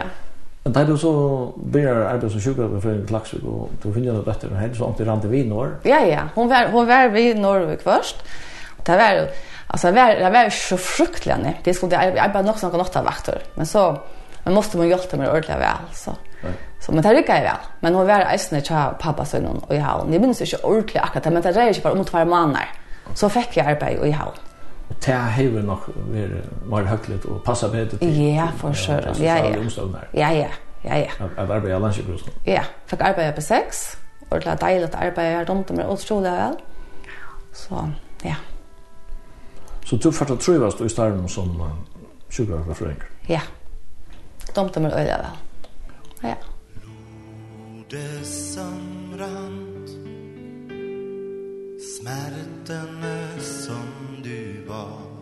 [0.64, 4.26] Men där du så börjar arbeta som sjuka för en klaxvik och då finner jag
[4.26, 5.78] bättre än henne så inte rann till Vinor.
[5.84, 6.20] Ja, ja.
[6.36, 8.16] Hon var, hon var vid Norrvik först.
[8.86, 9.28] Det var,
[9.68, 11.62] alltså, det var, det var så fruktliga nej.
[11.64, 13.42] Det skulle jag bara nog som något av vakter.
[13.56, 13.98] Men så
[14.44, 15.78] men måste man hjälpa mig ordentligt väl.
[15.94, 16.12] Så.
[16.80, 17.62] Så men det rycker jag väl.
[17.80, 20.14] Men hon var ägstna till pappa sönnen och i havn.
[20.14, 22.70] Jag minns inte ordentligt akkurat men det är ju bara om två månader.
[23.14, 24.32] Så fick jag arbete i havn
[25.06, 26.30] det har nok vært
[26.70, 29.16] mer høytlet og passa bedre til ja, for sure.
[29.20, 29.56] ja, ja.
[30.14, 30.48] ja, ja,
[30.84, 31.10] ja, ja.
[31.38, 33.98] at arbeide i landskjøkhusen ja, fikk arbeide på sex
[34.30, 36.56] och det är deilig at arbeide runt om og utrolig väl.
[37.54, 37.90] så
[38.24, 38.36] ja
[39.86, 41.68] Så du fattar trivast i starten som uh,
[42.30, 43.06] sjukkerfrøyngur?
[43.30, 43.42] Ja,
[44.56, 45.28] dumt om er øyla vel.
[46.24, 46.36] Ja.
[47.76, 49.90] Nordessamrand
[51.84, 53.33] Smärten är
[54.74, 55.14] var.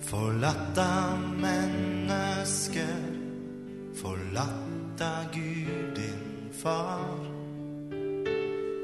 [0.00, 3.02] Forlatta mennesker
[3.94, 7.18] Forlatta Gud din far.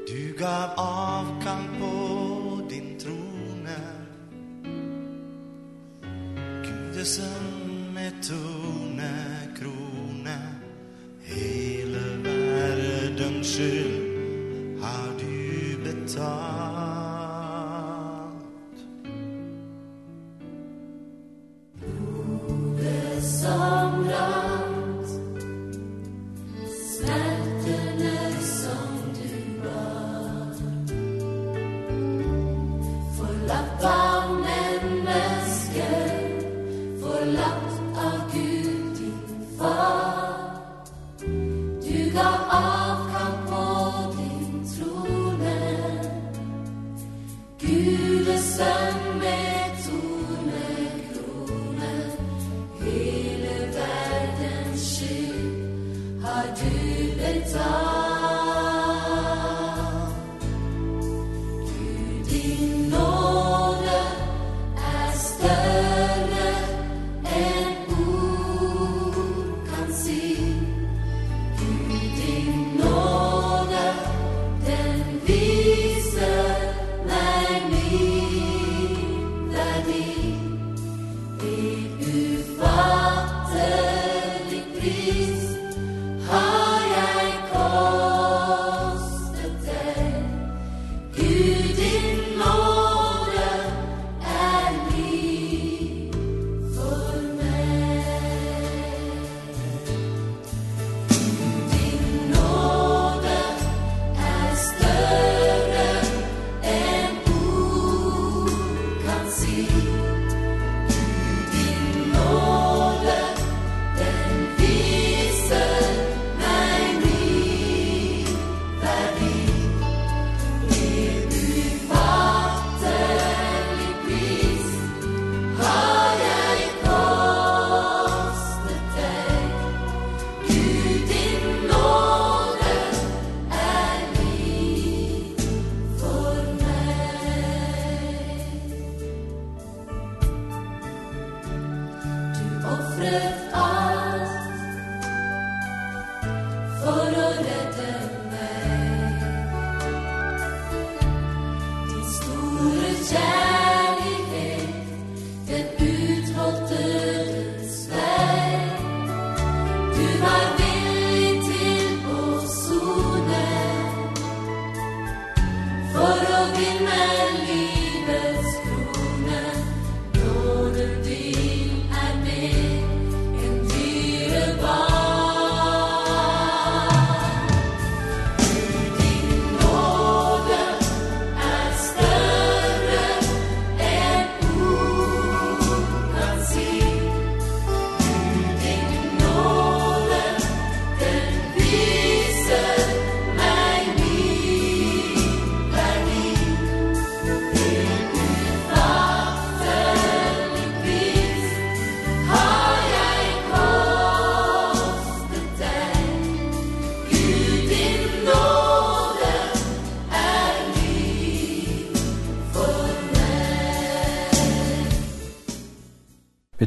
[0.07, 1.95] Du gav avkall på
[2.69, 3.81] din trone.
[6.63, 9.13] Gudesen med tone
[9.59, 10.37] krone
[11.21, 16.62] Hele verdens skyld har du betalt.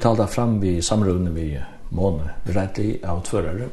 [0.06, 3.68] talte fram vi samrunde vi Måne, rettelig av tvørere.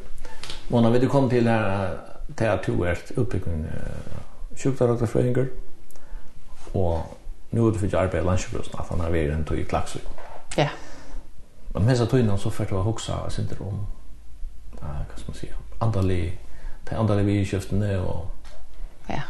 [0.70, 1.98] Måne, vil du komme til her
[2.38, 3.68] til at du är uppbyggning
[4.58, 5.48] sjukvårdarfröingar
[6.74, 7.18] og
[7.52, 10.02] nu er du fikk arbeid i landsjukvården at han har vært en tog i klaxor.
[10.58, 10.70] Ja.
[11.74, 12.64] Men mens jeg tog innan så för
[13.26, 13.86] att sinter om,
[14.82, 15.48] uh, hva skal man si,
[15.82, 16.40] andalig
[16.86, 18.28] till andalig vi i kjøftene, og
[19.10, 19.22] ja.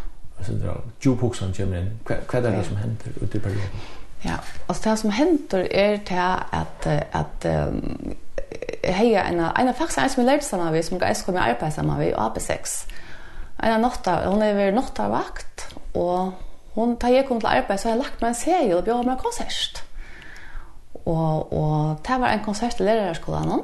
[0.42, 2.00] syndrom, djuphoxan kommer inn.
[2.06, 2.64] Hva, hva er det ja.
[2.64, 4.03] som hender ute i perioden?
[4.24, 8.16] Ja, og det som händer är det at, at um,
[8.84, 11.72] hei, en en av faktisk en som vi lærte sammen med, som jeg kommer arbeta
[11.72, 12.86] samma vis och AP6.
[13.64, 16.34] En av notta, hun er ved notta vakt og
[16.76, 19.04] hun tar jeg kom til arbeid, så har jeg lagt meg en serie og bjør
[19.04, 19.84] meg konsert.
[21.06, 23.62] Og, og det var en konsert i lærerskolen,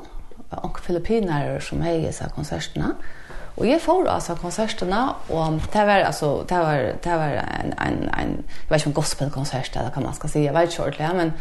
[0.51, 3.18] og filippinare som hejer så konsertene, Mm
[3.59, 8.09] Og jeg får alltså konserterna och det var alltså det var det var en en
[8.19, 11.33] en jag vet inte gospelkonsert eller hva man ska si, jeg vet inte ordentligt men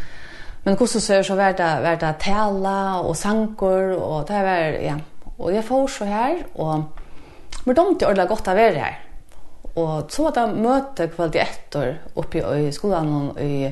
[0.63, 4.95] men hvordan så så vart det vart det tälla och sanger, och det var ja
[5.39, 6.79] Og jeg får så här och
[7.65, 8.99] men de inte ordla gott av være här.
[9.73, 11.03] Och så att jag mötte
[11.33, 13.65] etter uppe i skolen, og i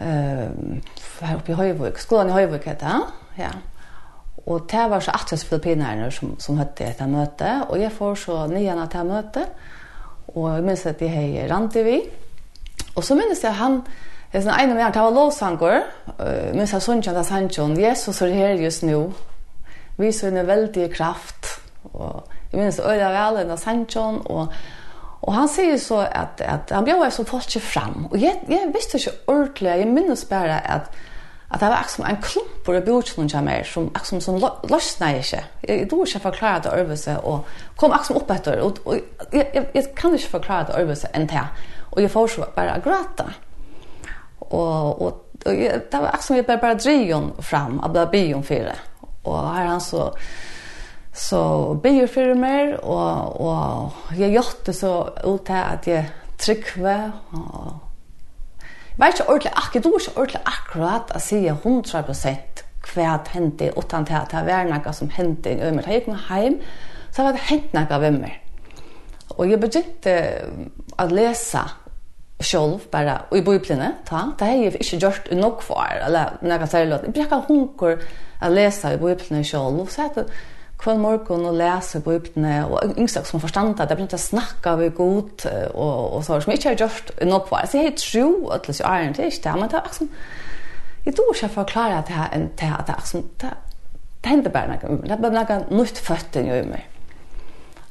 [0.00, 0.48] eh
[1.20, 3.42] her oppe i Høyvøk, skolen i Høyvøk heter det.
[3.42, 3.50] Ja.
[4.46, 8.38] Og det var så atres filippinerne som, som høtte etter møte, og jeg får så
[8.50, 9.44] nyan av det møte,
[10.32, 12.00] og jeg minns at de hei rante vi.
[12.96, 13.80] Og så minns jeg han,
[14.32, 15.78] jeg sånn ene med han, det var lovsanger,
[16.18, 19.12] uh, minns jeg sånn kjent av Sanchon, Jesus er her just nu,
[20.00, 21.58] viser henne veldig kraft,
[21.92, 24.54] og jeg minns øyla vel enn av Sanchon, og
[25.22, 28.08] Og han sier så at, at han bjør som folk fram.
[28.10, 30.88] Og jeg, jeg visste ikke ordentlig, jeg minnes bare at
[31.52, 34.70] at det var akkurat som en klumpur i bjørkjonen kjem her, som akkurat som sånn
[34.70, 35.40] løsna jeg ikke.
[35.68, 38.94] Jeg tror ikke forklare det øvelse, og kom akkurat opp etter, og, og
[39.32, 41.44] jeg, jeg, jeg kan ikke forklare det øvelse enn det.
[41.90, 43.28] Og jeg får så bare gråta.
[44.40, 48.08] Og, og, og jeg, det var akkurat som jeg bare, bare drion fram, at det
[48.08, 48.74] ble bion fire.
[49.28, 50.08] Og her han så,
[51.12, 51.44] så
[51.84, 57.81] bion fire mer, og, og jeg gjør det så ut til at jeg trykker, og
[58.92, 63.70] Jeg vet ikke ordentlig akkurat, du er ikke ordentlig akkurat å si 100% hva hendte,
[63.78, 65.86] utan til at det var noe som hendte i øymer.
[65.86, 66.58] Da jeg kom hjem,
[67.12, 68.34] så var det hendt noe av øymer.
[69.38, 70.16] Og jeg begynte
[71.00, 71.62] å lese
[72.42, 74.26] sjolv bara og i bøyplene, ta.
[74.38, 76.98] Det har jeg ikke gjort nok for, eller noe særlig.
[77.06, 78.02] Jeg ble ikke hunker
[78.42, 80.26] å lese i bøyplene sjolv, så jeg
[80.82, 84.88] kväll morgon och läsa bibeln och yngsta som förstått att det blir inte snacka vi
[84.88, 87.58] god och och så som inte har gjort något på.
[87.70, 90.08] Så helt tro att det är inte det men det är liksom
[91.04, 93.50] Jag tror jag förklara att det här en det här som det
[94.22, 95.08] det händer bara något.
[95.08, 96.88] Det bara något nytt fötten ju i mig.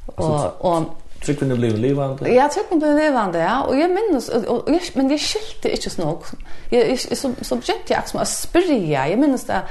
[0.06, 0.82] Och och
[1.24, 2.34] Tryggven ni blev levande?
[2.34, 3.62] Ja, tryggven ni blev levande, ja.
[3.62, 6.18] Och jag minns, og jeg, men jeg skilte ikke så
[6.72, 9.08] Jeg, jeg, så, så begynte jeg som att spyrja.
[9.08, 9.62] Jag minns det,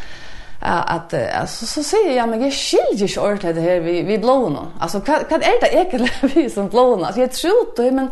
[0.62, 4.68] att alltså så säger jag men jag skiljer ju ort det här vi vi blåna.
[4.80, 7.08] Alltså hva hva er det egentlig vi som blåna?
[7.08, 8.10] Altså jeg tror det men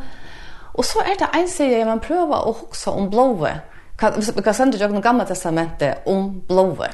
[0.74, 3.60] och så är det en serie man prøver å huske om blåa.
[4.00, 6.88] Kan kan sende jag någon gamla testamentet om blåa.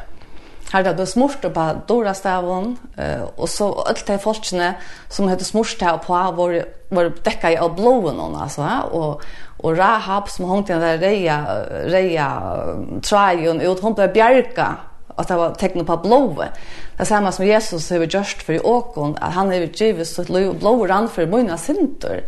[0.73, 2.77] Her där då smurt på dora stavon
[3.35, 4.75] och så alt det folkene
[5.09, 9.21] som heter smurt her på var var täcka i blåa någon alltså och
[9.57, 11.45] och Rahab som hon den där reja
[11.85, 12.57] reja
[13.01, 14.75] trajon ut hun ble bjerka
[15.15, 16.47] att det var tecken på blåa.
[16.97, 20.49] Det samma som Jesus har gjort för i åkon, att han har givet sitt liv
[20.49, 22.23] och blåa rann för mina synder.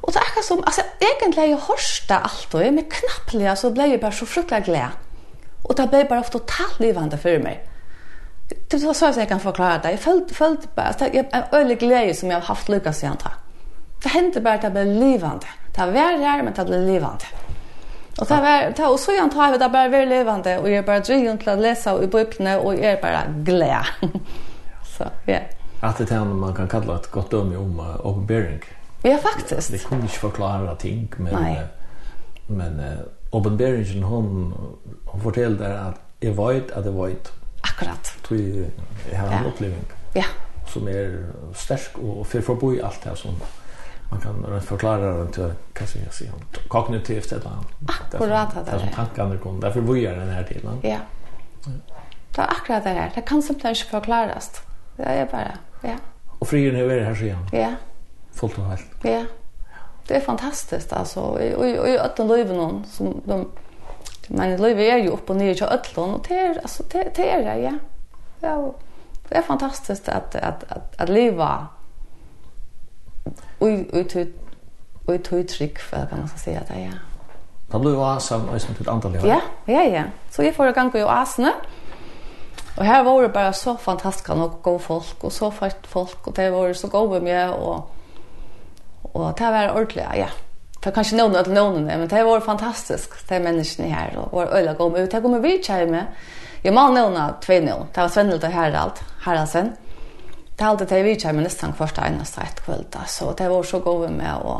[0.00, 3.86] Och det är akkurat som, alltså egentligen jag hörsta allt och men knappliga så blev
[3.86, 4.88] jag bara så fruktligt glad.
[5.62, 7.66] Och det blev bara totalt livande för mig.
[8.70, 9.90] Det var så att jag kan förklara det.
[9.90, 13.10] Jag följde, följde bara, det jag, en ölig glädje som jag har haft lyckas i.
[14.02, 15.46] Det hände bara att det blev livande.
[15.74, 17.24] Det var där, men det blev livande.
[18.20, 20.84] Och det var ta och så jag tar vi där bara väl levande och jag
[20.84, 23.84] bara driver till att lese i bøkene och jag är bara glad.
[24.98, 25.38] så ja.
[25.80, 28.64] Att det är man kan kalla ett gott döme om uppenbarelse.
[29.02, 29.70] Ja faktiskt.
[29.72, 31.62] Det kunde inte förklara ting men Nej.
[32.46, 32.98] men uh,
[33.30, 34.54] uppenbarelsen hon
[35.04, 37.32] hon fortällde att jag vet att jag vet.
[37.62, 38.12] Akkurat.
[38.22, 38.40] Tror
[39.12, 39.86] jag har en upplevelse.
[40.14, 40.24] Ja.
[40.68, 43.34] Som är stark och för i allt det här som
[44.10, 46.30] man kan rent förklara det till kanske jag säga
[46.68, 47.66] kognitivt eller annat.
[47.88, 48.78] Akkurat det där.
[48.78, 49.60] Som tankarna kom.
[49.60, 50.78] Därför vi gör den här tiden?
[50.82, 50.96] Ja.
[52.34, 53.12] Det är akkurat det där.
[53.14, 54.62] Det kan som inte förklaras.
[54.96, 55.52] Det är bara,
[55.82, 55.96] ja.
[56.38, 57.46] Och friden är det här så igen.
[57.52, 57.74] Ja.
[58.32, 58.84] Fullt och helt.
[59.02, 59.24] Ja.
[60.06, 61.20] Det är fantastiskt alltså.
[61.20, 63.48] Och och att livet någon som de
[64.28, 67.30] men livet är ju upp och ner till öllon och det är alltså det det
[67.30, 67.78] är det ja.
[68.40, 68.74] Ja.
[69.28, 71.66] Det är fantastiskt att att att att leva
[73.60, 73.68] och
[75.06, 76.90] och tog trick för kan man säga det ja.
[77.70, 80.02] Då blev jag asam och sen till andra Ja, ja ja.
[80.30, 81.52] Så jeg får gång i asne.
[82.76, 86.34] Och här var det bara så fantastisk och gå folk och så fast folk och
[86.34, 87.90] det var så gode med och
[89.02, 90.28] och det var ordentligt ja.
[90.84, 94.88] Det kanske noen att noen, men det var fantastiskt de människorna här og var öliga
[94.88, 95.10] med.
[95.10, 96.06] Det kommer vi tjej med.
[96.62, 97.86] Jag må nevne tve någon.
[97.94, 99.66] Det var Svendel og Herald, Haraldsen.
[99.66, 99.89] Mm
[100.60, 104.10] det hadde det vi med nesten hvert eneste et kveld, så det var så gode
[104.12, 104.58] med å,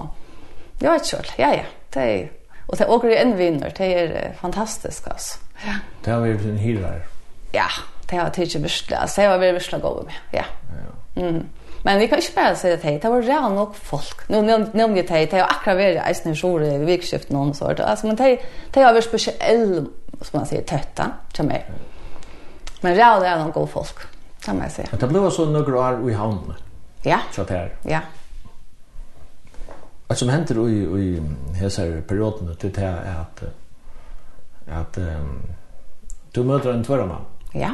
[0.80, 2.28] jeg vet selv, ja, ja, det er,
[2.68, 5.38] og det åker også en vinner, det er fantastisk, altså.
[5.61, 5.74] Ja.
[6.01, 7.03] Det har vært en hyrer.
[7.53, 7.66] Ja,
[8.09, 10.46] det har vært virkelig, altså, det har vært virkelig gode med, ja.
[10.72, 10.94] ja.
[11.20, 11.42] Mm.
[11.84, 12.96] Men vi kan ikke bare si det, til.
[13.03, 14.24] det var real nok folk.
[14.28, 15.26] Nå nevner jeg til.
[15.30, 18.38] det har akkurat vært eisen i sjore i vikskiften og noe sånt, altså, men det,
[18.72, 19.66] det har vært spesiell,
[20.22, 21.68] som man sier, tøtta, til meg.
[22.80, 24.01] Men real er noen gode folk.
[24.05, 24.88] Ja kan man säga.
[25.01, 26.55] Det blev så några år i hamn.
[27.03, 27.20] Ja.
[27.32, 27.74] Så där.
[27.82, 28.01] Ja.
[30.07, 31.22] Vad som händer i i
[31.55, 33.43] hela perioden det är att
[34.72, 35.43] att um,
[36.32, 37.16] du möter en tvärma.
[37.53, 37.70] Ja.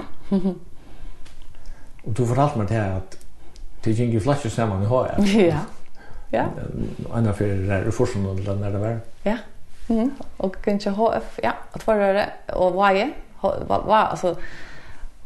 [2.05, 3.19] Och du fortalt mig det här att
[3.83, 5.15] det gick ju flasher samman i har.
[5.35, 5.59] Ja.
[6.31, 6.45] Ja.
[7.13, 9.01] Anna för det där forsen och den där det var.
[9.23, 9.37] Ja.
[9.87, 10.11] Mhm.
[10.37, 13.13] Och kanske HF, ja, att vara det och vad är
[13.67, 14.37] vad alltså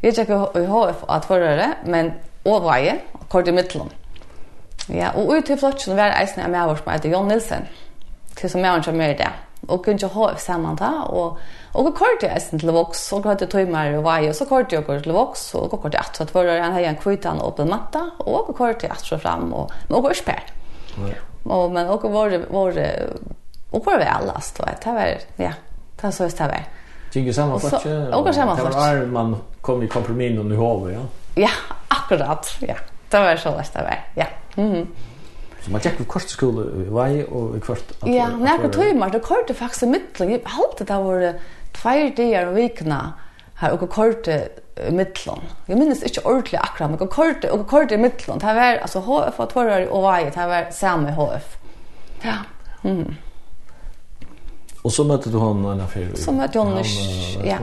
[0.01, 2.97] Jeg gikk i HF at forrøre, men overveie,
[3.29, 3.91] kort i midtelen.
[4.89, 7.67] Ja, og ut i flotsen var eisen jeg med vår som heter Jon Nilsen,
[8.39, 9.29] til som jeg ønsker mer i det.
[9.69, 11.37] Og kunne ikke HF sammen da, og,
[11.77, 14.73] og kort i eisen til Vox, og kort i tøymer og vei, og så kort
[14.73, 17.69] i kort til voks, og kort i at forrøre, han har en kvitan og åpen
[17.69, 20.49] matta, og kort i at så fram, og, og kort i spær.
[21.45, 22.89] Og, men og våre, våre,
[23.71, 25.53] og våre vel, altså, det var, ja,
[25.95, 26.69] det var så det var.
[27.11, 27.85] Gick samma plats.
[28.13, 28.75] Och samma plats.
[28.75, 30.99] Där man kom i kompromiss och nu har vi ja.
[31.35, 31.49] Ja,
[31.87, 32.47] akkurat.
[32.59, 32.75] Ja.
[33.09, 33.99] Det var så lätt det var.
[34.15, 34.25] Ja.
[34.55, 34.87] Mhm.
[35.65, 37.91] Så man tjekkar kvart skole i vei och i kvart...
[38.05, 40.31] Ja, nekka tøymar, det kvart faktiskt i mitten.
[40.31, 41.33] Jag hade det var
[41.73, 42.93] två dagar i veckan
[43.55, 44.41] här och kvart i
[44.91, 45.39] mitten.
[45.65, 48.39] Jag minns inte ordentligt akkurat, men kvart, og kvart i mitten.
[48.39, 51.57] Det var alltså HF og Torrar og vei, det var samma HF.
[52.23, 52.37] Ja.
[52.83, 53.15] Mm.
[54.81, 56.11] Och så mötte du honom en affär.
[56.15, 56.83] Så mötte hon en
[57.45, 57.57] ja.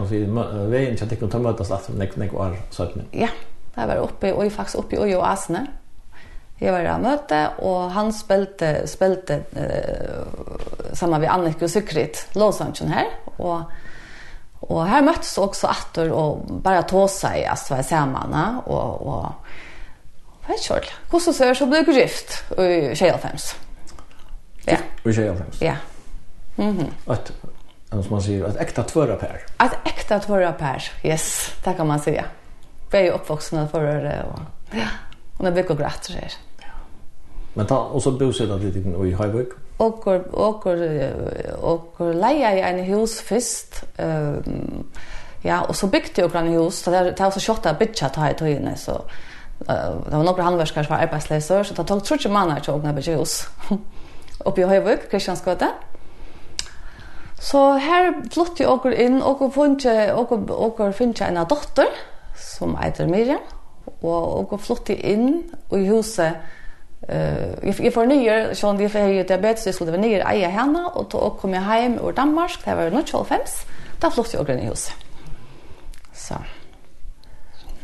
[0.66, 3.28] Vi är inte att kunna mötas att nek nek var så att Ja,
[3.74, 5.66] det var uppe och faktiskt uppe i Ojo Asne.
[6.58, 12.88] Jag var där möte och han spelade spelade eh samma vi Annika och Sukrit Låsanchen
[12.88, 13.60] här och
[14.60, 19.26] och här möttes också attor och bara tåsa i alltså var samman och och
[20.48, 20.86] Helt kjøl.
[21.10, 23.36] Hvordan ser så ble gift i 25?
[24.64, 24.78] Ja.
[25.04, 25.42] I 25?
[25.60, 25.74] Ja.
[26.58, 26.86] Mhm.
[27.06, 27.32] Att
[27.90, 29.40] Alltså som man säger, ett äkta tvåra pär.
[29.64, 32.24] Ett äkta tvåra pär, yes, det kan man säga.
[32.90, 34.40] Vi är ju uppvuxna förröre och
[34.70, 34.86] ja,
[35.36, 36.32] och när vi går grätt så här.
[37.54, 39.48] Men ta, och så bosätta lite in i Høyvøk?
[39.76, 40.66] och, och,
[42.00, 43.84] och leja i en hus först.
[43.96, 44.84] Um,
[45.42, 48.30] ja, och så byggde jag en hus, så det var så kjøtt av bytja ta
[48.30, 52.28] i tøyene, så uh, det var några handverskere som var arbeidsleser, så det tog trodde
[52.28, 53.48] mann her til å åpne hus.
[54.48, 55.64] Uppe i Høyvøk, Kristianskøte.
[55.64, 55.87] Ja
[57.38, 61.90] Så her flyttet jeg åker inn, og åker finner jeg en dotter,
[62.38, 63.42] som heter Miriam,
[64.02, 66.40] og åker flyttet inn i huset.
[67.08, 70.50] Uh, jeg, jeg får nye, sånn de får høye diabetes, så skulle være nye eier
[70.50, 73.60] henne, og da kom jeg hjem ur Danmark, det var 1925,
[74.02, 75.06] da flyttet jeg åker inn i huset.
[76.18, 76.40] Så.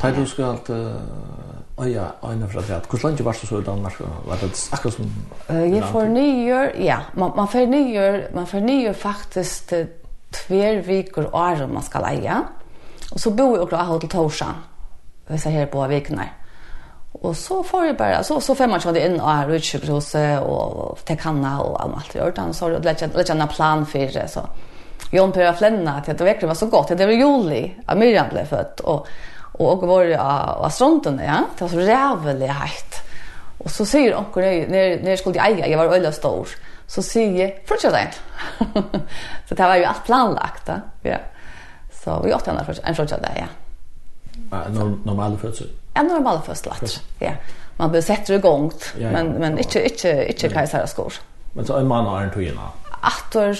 [0.03, 2.87] Da du skal uh, Oh ja, en fra det.
[2.91, 4.01] Hvor lenge var du så i Danmark?
[4.01, 5.11] Var det akkurat som...
[5.49, 6.99] eh jag får nye, ja.
[7.15, 9.87] Man, man får nye, man får nye faktiskt til
[10.33, 12.43] tver viker året man ska leja.
[13.13, 14.55] Och så bor jag også hotell Torsan,
[15.29, 16.23] Vi jeg här på veckorna.
[17.13, 20.99] Och så får jag bara så, så får man ikke in och her utkjøpshuset och
[21.07, 22.53] til Kanna og allt det gjør.
[22.53, 24.41] Så har jeg en plan för det, så...
[25.13, 26.89] Jon Per Flenna att det verkligen var så gott.
[26.89, 28.81] Det var juli, at Miriam ble født.
[28.81, 29.07] Og
[29.55, 31.45] Og åker var av stronten, ja.
[31.55, 33.01] Det var så rævelig heit.
[33.65, 34.17] Og så sier
[34.69, 36.49] när når jeg skulle eie, jeg var øyla stor,
[36.87, 38.21] så sier jeg, fortsatt
[39.49, 40.81] så det var jo alt planlagt, da.
[41.05, 41.19] Ja.
[42.05, 43.47] Så vi åt henne en fortsatt där ja.
[45.05, 45.71] Normale fødsel?
[45.97, 47.35] Ja, normale fødsel, ja.
[47.79, 49.11] Man bør sette det Ja, ja.
[49.11, 51.13] men, men ikke, ikke, ikke kajsere skor.
[51.55, 52.84] Men så en mann har en tog?
[53.05, 53.57] attor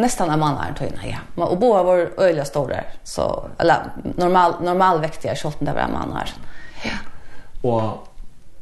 [0.00, 1.44] nästan en man är tydna ja.
[1.44, 3.76] Och båda var öliga stora så eller
[4.16, 6.30] normal normal viktiga skolten där var man här.
[6.84, 6.96] Ja.
[7.70, 8.08] Och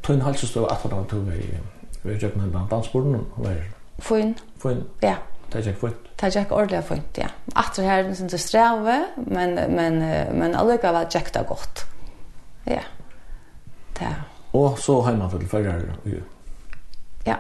[0.02, 1.58] tun halsu stå att då tog vi
[2.02, 3.64] vi gick med den dansborden och var
[3.98, 4.34] fin.
[4.62, 4.84] Fin.
[5.00, 5.14] Ja.
[5.52, 6.08] Det gick fort.
[6.16, 7.26] Det gick ordentligt fint, ja.
[7.54, 9.98] Attor här sen så sträva men men
[10.38, 11.78] men alliga var checkta det gott.
[12.64, 12.80] Ja.
[13.98, 14.14] Det.
[14.50, 15.82] Och så hemma för förra.
[17.24, 17.36] Ja.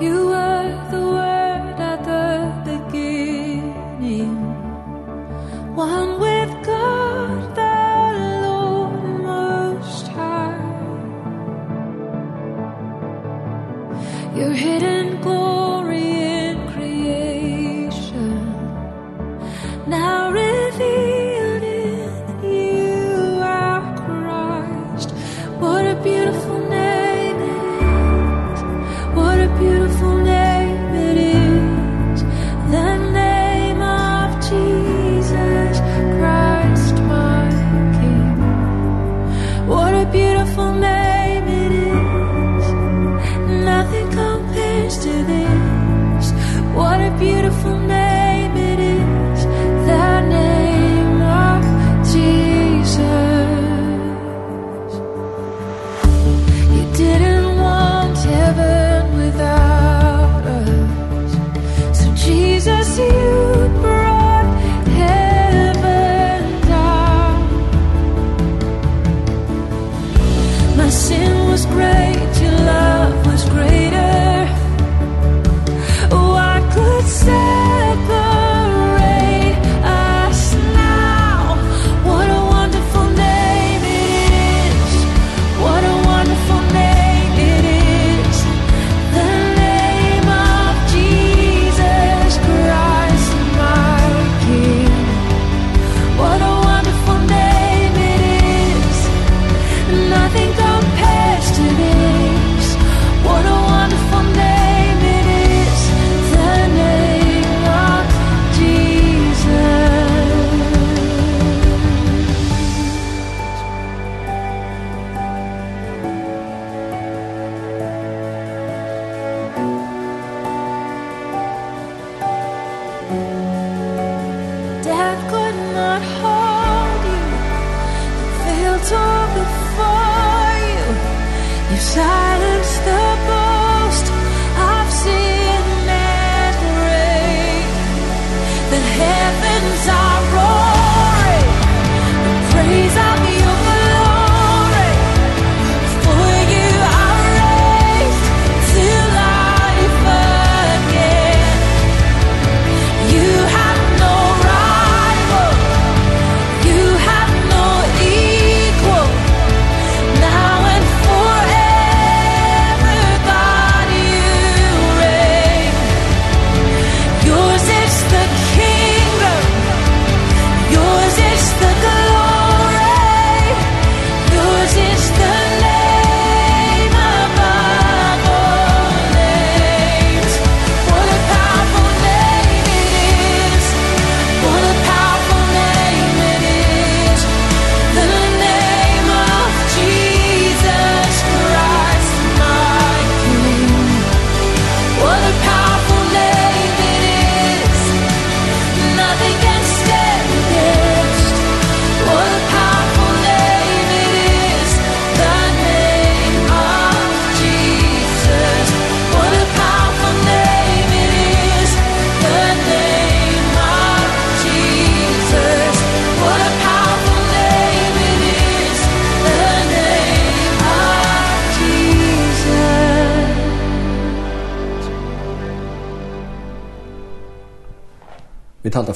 [0.00, 2.28] You were the word at the
[2.68, 4.36] beginning.
[5.74, 7.76] One with God the
[8.46, 10.54] Lord Most High.
[14.36, 14.97] You're hidden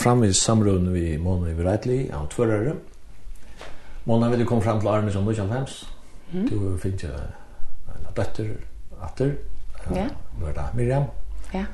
[0.03, 2.75] fram i samråden vi Mona i Breitli, av tvørere.
[4.05, 5.85] Mona du komme fram til Arne som Lucian Hems.
[6.33, 7.31] Du finner
[7.93, 8.51] en døtter,
[9.03, 9.37] atter.
[9.95, 10.09] Ja.
[10.41, 11.07] Nå er det Miriam.
[11.55, 11.65] Ja.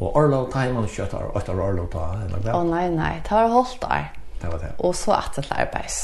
[0.00, 2.56] Og Orlov, ta hjemme og kjøtt av, etter Orlov ta, eller det?
[2.56, 4.08] Å nei, nei, ta var holdt der.
[4.40, 4.72] Det var det.
[4.80, 6.00] Og så atter til arbeids.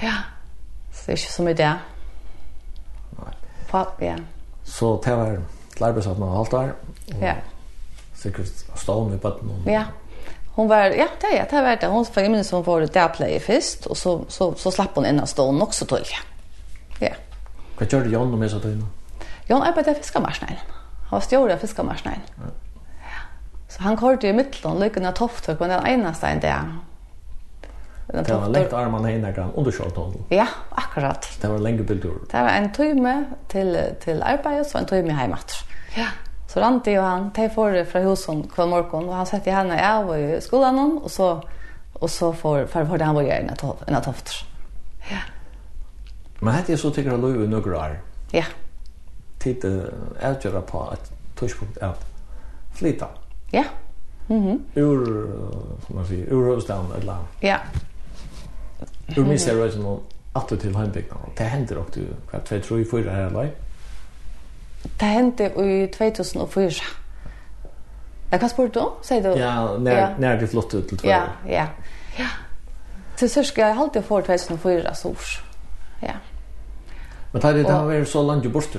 [0.00, 0.16] Ja.
[0.90, 1.70] Så det er ikke så mye det.
[3.20, 3.32] Nei.
[3.70, 4.16] Papp, ja.
[4.64, 5.40] Så det var
[5.76, 6.76] til arbeids at man holdt der.
[7.20, 7.40] Ja.
[8.16, 9.52] Sikkert stående i bøtten.
[9.66, 9.82] Ja.
[9.82, 9.88] Ja
[10.54, 11.86] Hon var ja, det är det var det.
[11.86, 15.20] Hon fick minns hon var där play först och så så så slapp hon in
[15.20, 16.04] och stån också till.
[16.98, 17.08] Ja.
[17.78, 18.68] Vad gjorde Jan med så då?
[19.46, 20.56] Jon arbetade fiskarmarsnären.
[21.10, 22.20] Han var stjorde fiskarmarsnären.
[22.36, 22.42] Ja.
[23.68, 26.62] Så han körde i mitten lyckan att tofta på den ena stein där.
[28.06, 28.24] Den.
[28.24, 30.24] Det var längt armarna hända kan underskott hon.
[30.28, 31.38] Ja, akkurat.
[31.40, 32.18] Det var länge bildur.
[32.30, 35.52] Det var en timme till till arbetet så en timme hemåt.
[35.96, 36.06] Ja.
[36.50, 40.08] Så Randi og han, de får fra husen hver morgen, og han setter henne av
[40.16, 41.28] i skolen hon, og så,
[41.94, 43.54] og så får, for, for det han var gjerne
[43.86, 44.40] enn av tofter.
[45.12, 45.20] Ja.
[46.40, 47.94] Men hette jeg så tykker han lov i noen år.
[48.34, 48.48] Ja.
[49.40, 52.02] Tid avgjøre på et tørspunkt at
[52.74, 53.12] flytta?
[53.52, 53.64] Ja.
[54.28, 54.58] Mm -hmm.
[54.80, 55.06] Ur,
[55.86, 57.26] som man sier, ur Røsland, et annet.
[57.42, 57.58] Ja.
[59.16, 60.00] Ur minst miser Røsland, noen
[60.34, 61.18] atter til heimbygden.
[61.38, 63.48] Det hender også, hva, tve, tro, i fyra her, eller?
[64.82, 66.74] Det hände i 2004.
[68.30, 68.86] Det kan spurte du?
[69.02, 69.40] Säger du?
[69.40, 70.08] Ja, när, ja.
[70.18, 70.46] när du
[70.78, 71.10] ut till Tvärn.
[71.10, 71.66] Ja, ja.
[72.18, 72.26] ja.
[73.16, 75.14] Till sörska, jag har alltid få 2004 så.
[76.00, 76.12] Ja.
[77.32, 78.76] Men tar det det har varit så långt i bort,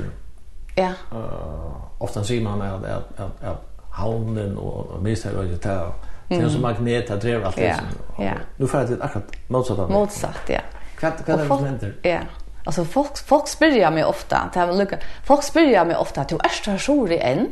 [0.75, 0.93] Ja.
[1.13, 5.91] Uh, ofta säger man att, att, att, att havnen och misstag och det här.
[6.27, 7.57] Det är som magnet, att driva allt.
[7.57, 7.75] Ja,
[8.19, 8.33] ja.
[8.57, 9.93] Nu får jag till akkurat motsatt av det.
[9.93, 10.59] Motsatt, ja.
[10.97, 11.95] Kvart, kvart är det som händer?
[12.03, 12.19] Ja.
[12.63, 14.97] Alltså folk folk spyrja mig ofta att har lucka.
[15.23, 17.51] Folk spyrja mig ofta att du är så sjurig än.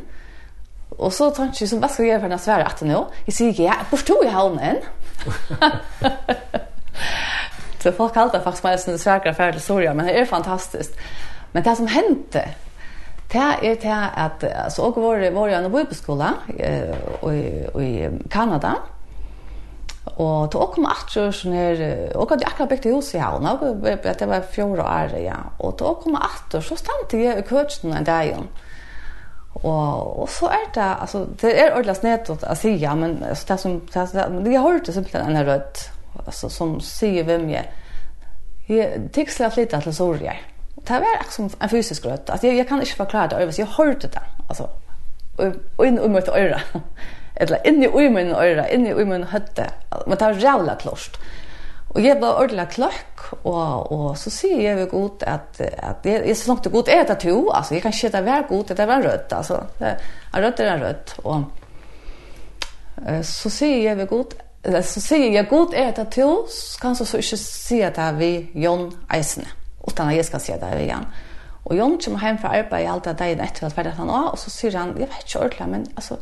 [0.98, 3.04] Och så tänker jag som vad ska jag göra för när svär att nu?
[3.24, 4.76] Jag säger ja, förstår jag hon än.
[7.82, 10.96] så folk kallar faktiskt mig en för det sorry, men det är fantastiskt.
[11.52, 12.48] Men det som hände
[13.32, 16.94] Det er det at, altså, og var, var jeg på skola eh,
[17.30, 18.72] i, i Kanada,
[20.20, 21.82] Og til å komme atter sånn her,
[22.18, 25.38] og hadde akkurat bygd i Havn her, og det var fjord og ære, ja.
[25.58, 28.50] Og til å komme atter, så stendte jeg i køtjen en dag igjen.
[29.60, 33.46] Og, og så er det, altså, det er ordentlig snedet å si, ja, men altså,
[33.48, 34.04] det som, det,
[34.44, 35.86] det, jeg hørte simpelthen en rødt,
[36.26, 37.70] altså, som sier hvem jeg,
[38.70, 40.44] jeg tiksler flytta til sorger.
[40.80, 42.30] Det var liksom en fysisk rött.
[42.30, 44.68] Alltså jag, jag kan inte förklara det, jeg hørte det, altså,
[45.36, 46.80] det alltså och og, og, og, og, og,
[47.40, 49.70] eller inni i min øyre, inni i min høtte.
[50.06, 51.16] Men det var rævla klost.
[51.90, 56.22] Og jeg ble ordentlig klock og, og så sier jeg ved gott at, at jeg,
[56.26, 58.64] jeg så langt det är er det to, altså jeg kan ikke det være god,
[58.64, 59.60] det var rødt, altså.
[59.78, 59.96] Det,
[60.36, 61.44] en rødt er en rødt, og
[63.22, 64.34] så sier jeg ved gott
[64.64, 67.96] eller så sier jeg gott er det to, så kan jeg så ikke si at
[67.96, 69.46] det er vi Jon Eisene,
[69.88, 71.06] utan at jeg skal si at det er vi
[71.64, 74.32] Og Jon kommer hjem fra arbeid i alt det dagen etter at ferdig han och
[74.32, 76.16] og så sier han, jeg vet ikke ordentlig, men altså,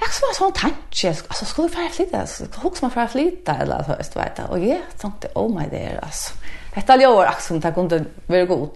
[0.00, 3.92] Jag var sån tanke, alltså skulle fara flytta, så hooks man fara flytta eller så
[3.92, 6.34] vet du vet och jag tänkte oh my dear alltså.
[6.74, 8.70] Detta gör också som tack inte vara god.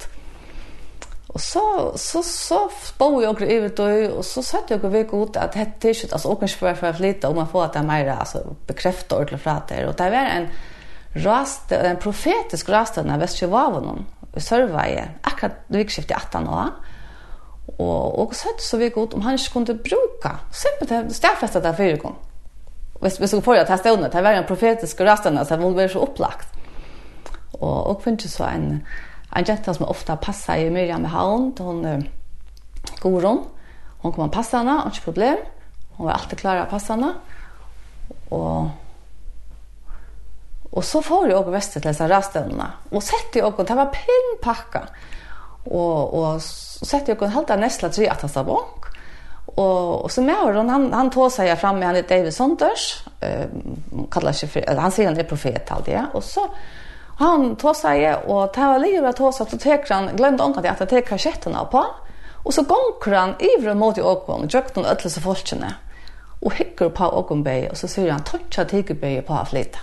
[1.27, 5.37] Och så så så spår jag över då och så satt jag och vek ut
[5.37, 7.83] att det t-shirt alltså och kanske för att flytta om man får att det är
[7.83, 10.49] mer alltså bekräfta ordentligt för att det och det var en
[11.15, 14.07] rast en profetisk rast när väst var någon
[14.37, 16.69] i Sörvaje akkurat vikskiftet 18 år.
[17.81, 22.01] Og, og sett så vi godt om han ikke kunne bruke, simpelthen stedfeste det fire
[22.03, 22.17] gang.
[23.01, 25.71] Hvis, hvis du får det her under, det var en profetisk rastene, så det må
[25.73, 26.51] være så opplagt.
[27.57, 28.83] Og, og finnes så en,
[29.37, 32.05] en jenta som ofte passer i Miriam i havn, hon uh,
[33.01, 33.47] Gorun,
[34.01, 35.41] Hon kom passa henne, ikke problem.
[35.99, 37.11] Hon var alltid klar å passe henne.
[38.33, 38.71] Og
[40.71, 42.67] Og så får jeg også vestet til disse rastøvnene.
[42.95, 44.83] Og sett jeg også, det var pinnpakka.
[45.67, 46.43] Og, og
[46.81, 48.85] så sett jag en halta nästla tre att han sa bok.
[49.45, 53.05] Och och så med honom han han tog sig fram med han är David Sonders.
[53.21, 53.47] Eh
[54.11, 56.07] kallar sig för han säger han är profet alltid ja.
[56.13, 56.49] Och så
[57.19, 60.89] han tog sig och var livet att ta sig att ta han glömde onkan att
[60.89, 61.87] ta kassetterna på.
[62.43, 65.75] Och så går han över mot i åkon, jökte han öllelse folkene.
[66.41, 69.79] Och hickar på åkonbej och så säger han toucha tigerbej på att flytta.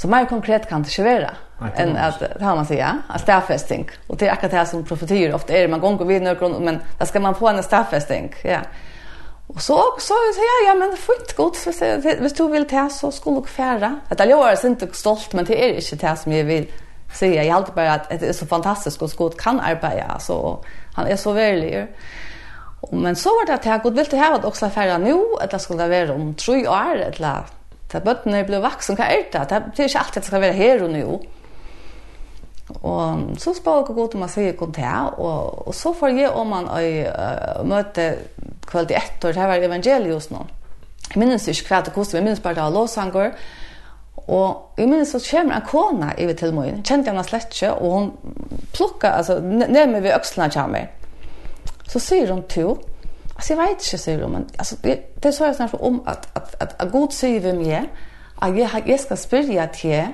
[0.00, 3.90] Så mer konkret kan det inte vara än att det har man säga, en staffesting.
[4.06, 7.06] Och det är akkurat det som profetier ofta är, man går vid några men där
[7.06, 8.34] ska man få en staffesting.
[8.44, 8.60] Ja.
[9.46, 11.70] Och så så ja ja men fint gott så
[12.20, 14.00] hvis du vill ta så skulle du färra.
[14.08, 16.72] Att jag är inte stolt men det är inte det som jag vill
[17.12, 17.44] säga.
[17.44, 21.16] Jag alltid bara att det är så fantastiskt och skott kan arbeta så han är
[21.16, 21.86] så värlig.
[22.92, 25.50] Men så var det att jag gott vill det här att också färra nu att
[25.50, 27.44] det skulle vara om tre år eller
[27.92, 29.44] Da bøtten er blevet vaksen, hva er det?
[29.48, 31.18] Det er ikke alltid at det skal være her og nå.
[32.84, 36.34] Og så spør jeg godt om jeg sier kom til, og, og så får jeg
[36.36, 38.10] om man å uh, møte
[38.68, 40.50] kveld i ett år, det var evangeliet hos noen.
[41.08, 43.32] Jeg minnes ikke hva det kostet, jeg minnes bare det var låsanger,
[44.28, 47.94] Og jeg minnes så kommer en kona i til meg, kjente henne slett ikke, og
[47.94, 48.08] hun
[48.76, 50.90] plukker, altså, ned med ved økslene kommer.
[51.88, 52.74] Så sier hun til,
[53.38, 56.62] Alltså jag vet inte så men alltså det det så jag snart om att att
[56.62, 57.86] att att god säger vem jag
[58.36, 60.06] att jag jag ska spela till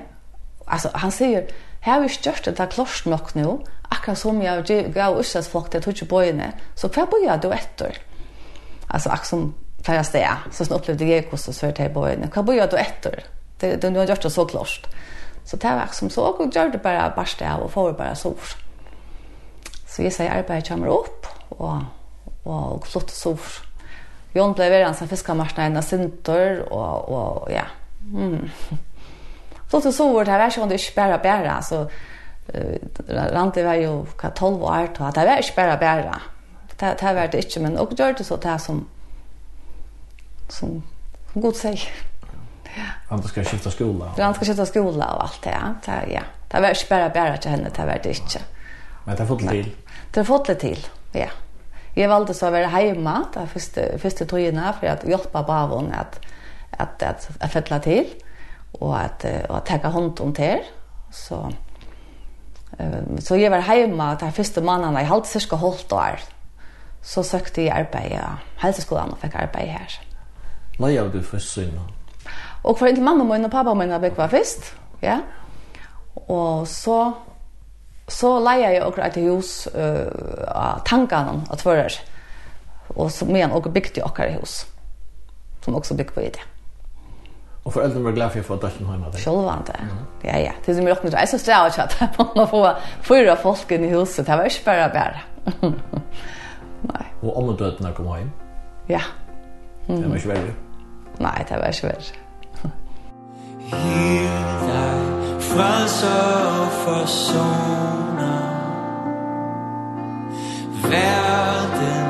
[0.65, 1.47] alltså han säger
[1.81, 3.57] här är störst att det klost nog nu.
[3.89, 6.51] Akkurat som jag gav ursas folk det tog ju bojene.
[6.75, 7.97] Så för jag då efter.
[8.87, 9.53] Alltså akkurat som
[9.83, 12.27] flera steg så sen upplevde jag kost och svärte bojene.
[12.33, 13.23] Kan boja då efter.
[13.59, 14.87] Det det nu har gjort det så klost
[15.45, 16.21] så det var som så.
[16.21, 18.33] Och gjorde bara bara av, och får bara så
[19.87, 21.25] så jag säger arbetar kommer upp.
[21.49, 21.73] Och
[22.45, 23.45] og flott sår.
[24.35, 27.65] Jon ble ved hans fiskemarskene av Sintor, og, og ja.
[28.05, 28.49] Mm.
[29.71, 32.75] Flott sår, det var ikke om det ikke bare bare, så uh,
[33.09, 36.19] Rante var jo hva 12 år, og det var ikke bare bare.
[36.75, 38.83] Det, det var det ikke, men og gjør det så det som,
[40.49, 40.81] som,
[41.31, 41.87] som god sier.
[42.75, 42.89] Ja.
[43.09, 44.11] Han skal skifta skola.
[44.17, 45.53] Han skal skifta skola og alt det.
[45.55, 45.71] Ja.
[45.85, 46.25] Det, ja.
[46.51, 48.43] det var ikke bare bara til henne, det var det ikke.
[49.05, 49.73] Men det har fått det til.
[50.11, 51.31] Det har fått det til, ja.
[51.95, 56.19] Jag valde så å være hemma de første, första togene för att hjelpe bavon att,
[56.71, 58.05] att, at, att fälla til
[58.71, 60.59] och att, och att täcka hand om til.
[61.11, 61.51] Så,
[63.19, 66.19] så jag var hemma de första månaderna, i hade cirka holdt år.
[67.05, 68.19] Så sökte jag arbete,
[68.91, 69.99] og fikk arbeid her.
[70.79, 70.89] här.
[70.89, 71.81] gjør du først syna?
[72.63, 74.73] Och för inte mamma min och pappa min har byggt var först.
[74.99, 75.19] Ja.
[76.13, 77.13] Och så
[78.07, 80.05] så leier jeg akkurat et hus uh,
[80.51, 81.95] av tankene og tvører.
[82.95, 84.65] Og så men og bygde jeg akkurat hus.
[85.65, 86.43] Som også bygde på i det.
[87.65, 89.21] Og foreldrene var glad for å få døtten hjemme av deg?
[89.23, 90.01] Sjølvande, mm.
[90.27, 90.51] ja, ja.
[90.65, 92.61] Det som jeg åknet, jeg synes det er ikke at jeg må få
[93.07, 94.27] fyra folk inn i huset.
[94.27, 95.23] Det var ikke bare bare.
[96.91, 97.05] Nei.
[97.23, 98.29] Og om og døtten kom hjem?
[98.89, 99.01] Ja.
[99.87, 99.97] Mm.
[99.97, 100.53] Det var ikke verre?
[101.25, 102.21] Nei, det var ikke verre.
[103.65, 108.39] Hear deg frelser og forsoner
[110.91, 112.05] Verden,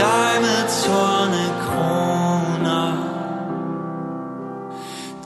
[0.00, 2.88] dig med tårne kroner.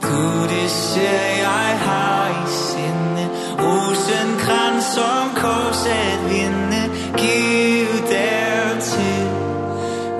[0.03, 6.83] Du, det ser jeg har i sinne Rosen krans som korset vinde
[7.17, 9.29] Giv dertil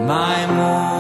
[0.07, 0.92] mig mod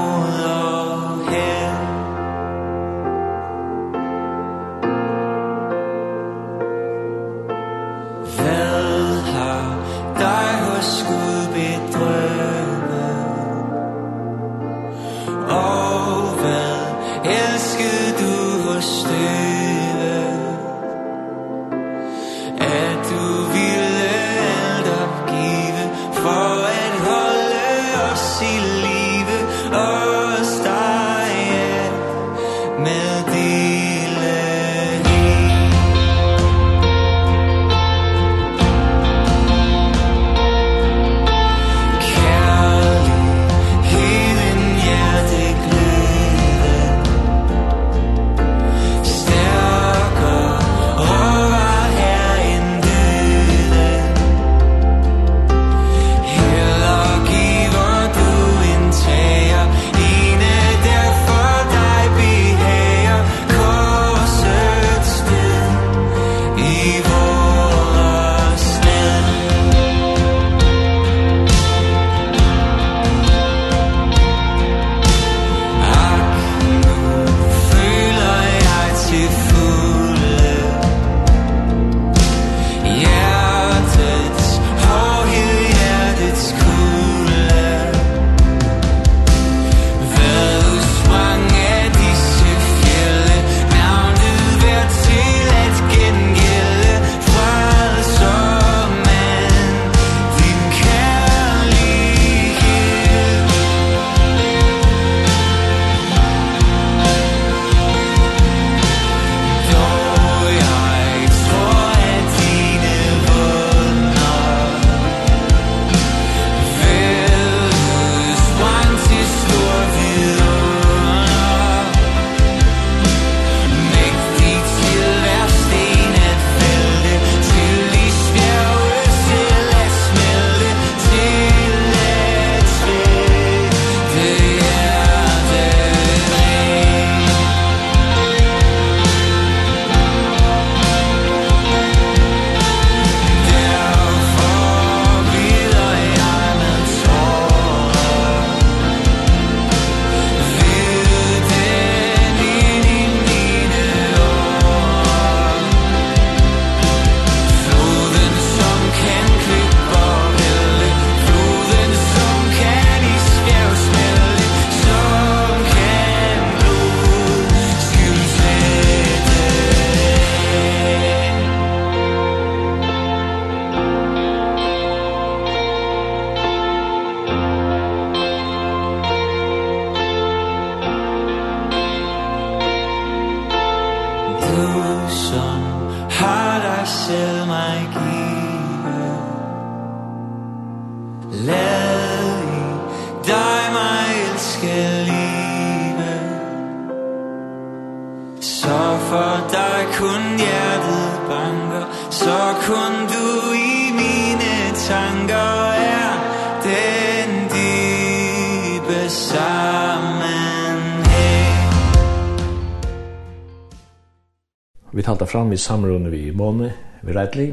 [215.33, 216.71] fram i samrunde vi i måned,
[217.01, 217.47] vi rettelig,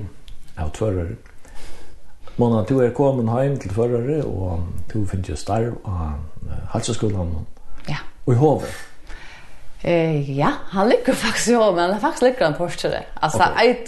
[0.60, 1.16] av tvørere.
[2.36, 7.32] Mona, du er kommet hjem til tvørere, og du finner jo starv av halseskolen.
[7.88, 8.02] Ja.
[8.26, 8.74] Og i hovet.
[9.80, 13.42] Eh, ja, han lykker faktiskt i men han er faktisk lykker han Alltså Altså,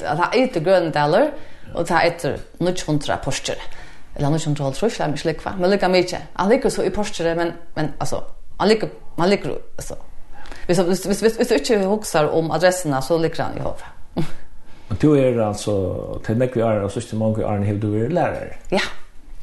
[0.08, 1.30] han er etter grønne deler,
[1.74, 2.38] och det er etter
[2.86, 3.60] kontra forskjere.
[4.16, 5.50] Eller han er tror holdt trusler, men ikke.
[5.58, 6.18] Men lykker mycket.
[6.36, 8.22] Han lykker så i forskjere, men, men alltså
[8.60, 8.88] han lykker,
[9.18, 9.94] man lykker, alltså
[10.66, 13.84] Hvis hvis hvis hvis, hvis du ikke husker om adressene så ligger han i hodet.
[14.88, 15.74] Men du er altså
[16.26, 18.58] til meg vi er og siste mange er hev du er lærer.
[18.72, 18.84] Ja.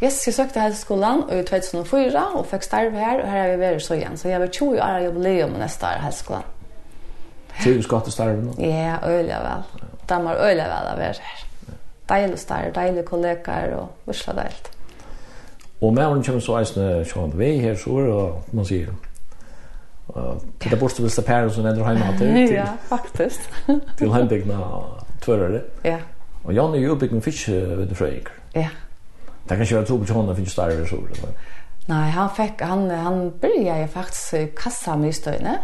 [0.04, 3.62] Yes, jeg søkte her skolan i 2004 og fikk starve her, og her er vi
[3.62, 4.16] vært så igjen.
[4.18, 6.46] Så jeg var 20 år jubileum neste år her skolan.
[7.64, 8.54] Trives godt til starve nå?
[8.64, 9.84] Ja, øyelig vel.
[10.10, 11.44] De har øyelig vel å være her.
[12.10, 14.72] Deilig starve, deilig kollegaer og vursla deilig.
[15.82, 18.96] Og med åren kommer så eisende Sean Vei her, så er det, man sier,
[20.10, 22.50] Och titta bort så vill se Per som ändrar hemma.
[22.56, 23.42] Ja, faktiskt.
[23.98, 24.84] Till hembygdna
[25.20, 25.62] tvärare.
[25.82, 25.98] Ja.
[26.44, 28.32] Och Jan är ju uppe med fisk vid Fröjker.
[28.54, 28.68] Ja.
[29.44, 30.96] Det kanske var tog på honom finns där eller så.
[31.86, 35.60] Nej, han fick han han började faktiskt kassa med stöne.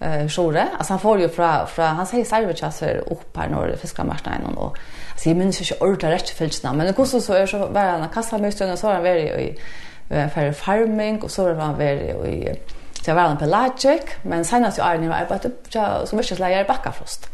[0.00, 4.54] Eh Sjore, alltså han får ju från från han säger serverchasser upp här norr fiskarmarknaden
[4.54, 4.78] och
[5.12, 8.08] alltså jag minns inte ordet rätt fältsna men det kostar så är så var han
[8.08, 9.58] kassa med stöne så var han väldigt i
[10.08, 12.54] för farming och så var han väldigt i
[13.04, 15.50] Så jeg var en pelagic, men senast jeg var jeg arbeidde
[16.08, 17.28] som yrkesleier i Bakkafrost.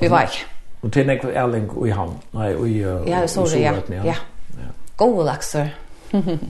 [0.00, 0.44] Vi var ikke.
[0.82, 2.18] Og til nek Erling i havn?
[2.34, 3.72] Nei, og i Ja, i Sore, ja.
[4.04, 4.16] ja.
[4.96, 5.70] Gode lakser.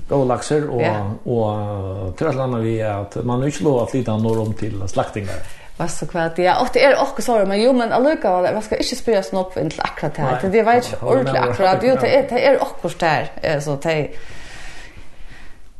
[0.09, 0.97] Gode lakser, og, ja.
[1.30, 4.53] og til et eller annet vi er at man ikke lov at lite når om
[4.59, 5.47] til slaktingar.
[5.76, 8.64] Vad så kvart ja och det är också så men jo men alluka var vad
[8.64, 10.41] ska inte spela snopp in till akkurat här.
[10.43, 14.09] Det vet ju ordentligt akkurat Jo det är det är också där så det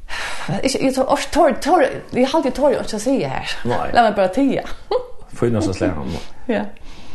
[0.65, 3.55] Ikke, jeg tror, års, tor, tor, vi har alltid torg ikke å si her.
[3.69, 3.87] Nei.
[3.97, 4.67] La meg bare tida.
[5.39, 6.19] Fyna så slår han.
[6.57, 6.67] Ja.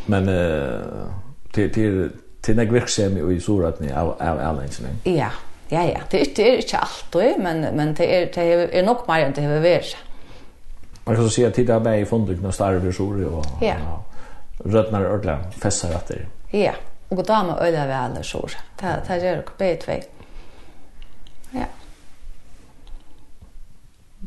[0.09, 1.05] Men uh,
[1.53, 1.97] til, til,
[2.41, 4.97] til nek virksomhet i soratni av, av erlendingen.
[5.05, 5.29] Ja,
[5.69, 6.01] ja, ja.
[6.11, 9.35] Det er, det er ikke alltid, men, men det, er, det er nok mer enn
[9.37, 9.93] det har vært.
[11.05, 13.77] Man kan så si at tid er med i fondet når starve sore og ja.
[14.65, 16.25] rødnar ordentlig fester etter.
[16.53, 16.73] Ja,
[17.09, 18.61] og damer øyla vel sore.
[18.81, 19.99] Det, det gjør dere begge tvei.
[21.53, 21.69] Ja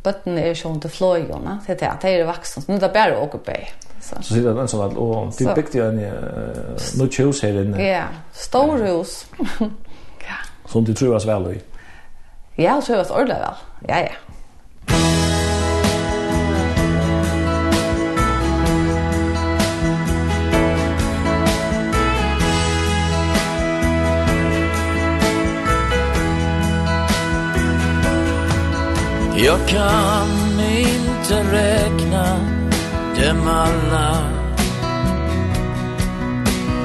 [0.02, 3.28] bøtten er sånn til fløyene, til det, det er vaksen, så det er bare å
[3.32, 3.58] gå på.
[4.02, 6.00] Så sier det den sånn at, og de bygde jo en
[6.98, 7.78] nødt hus her inne.
[7.78, 9.22] Ja, stor hus.
[10.72, 11.60] Som de tror oss vel i.
[12.58, 14.31] Ja, tror oss ordentlig vel, ja, ja.
[29.36, 32.36] Jag kan inte räkna
[33.16, 34.16] dem alla.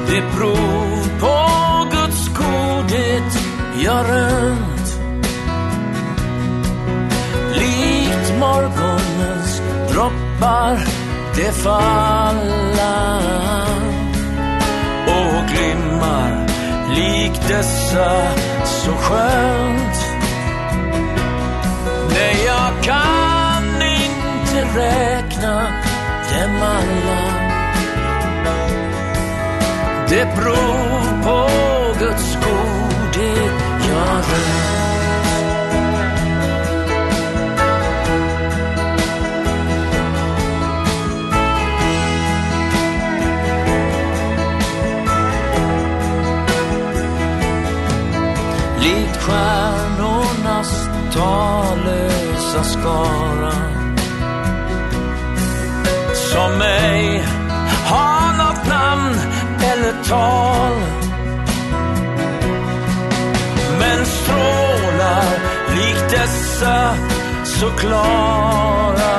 [0.07, 1.37] Det prov på
[1.91, 3.39] Guds godhet.
[3.83, 4.99] Jag rönt
[7.53, 10.87] Likt morgonens droppar.
[11.35, 13.19] Det falla
[15.07, 16.47] Och glimmar
[16.95, 18.35] likt dessa
[18.65, 19.86] så skönt.
[24.77, 25.57] räkna
[26.29, 27.47] dem alla.
[30.09, 31.49] Det beror på
[31.99, 33.53] Guds godhet
[33.89, 34.67] jag rör
[48.81, 53.66] Likt stjärnornas tallösa skara
[56.37, 57.23] som mig.
[57.85, 59.15] Har något namn
[59.71, 60.73] eller tal.
[63.79, 65.25] Men strålar
[65.75, 66.95] likt dessa
[67.43, 69.17] så klara.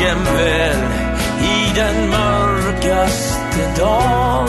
[0.00, 0.82] Jämväl
[1.40, 4.48] i den mörkaste dag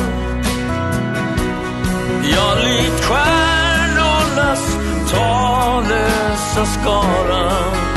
[2.24, 4.78] Ja, likt stjärnornas
[5.12, 7.95] tallösa skara.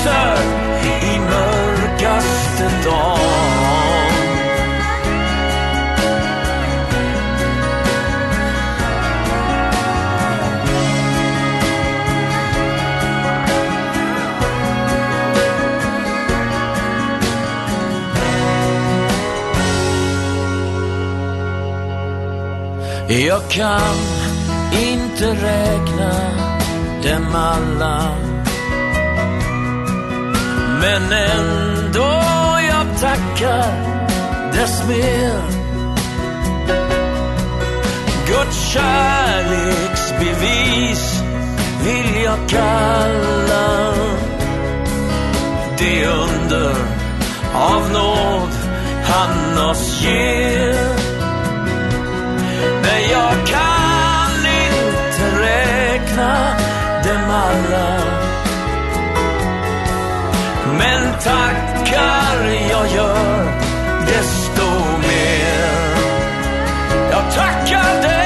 [0.00, 0.36] lyser
[1.02, 3.16] i mörkaste dag.
[23.08, 23.96] Jag kan
[24.72, 26.12] inte räkna
[27.02, 28.29] dem alla.
[30.80, 32.20] Men ändå
[32.68, 33.72] jag tackar
[34.52, 35.40] dess mer.
[38.26, 41.22] Guds kärleksbevis
[41.84, 43.94] vill jag kalla
[45.78, 46.74] Det under
[47.54, 48.48] av nåd
[49.04, 50.88] han oss ger.
[52.82, 56.56] Men jag kan inte räkna
[57.04, 58.19] dem alla.
[60.80, 63.44] Men tackar jag gör
[64.06, 64.66] desto
[65.02, 65.70] mer.
[67.10, 68.19] Jag tackar dig.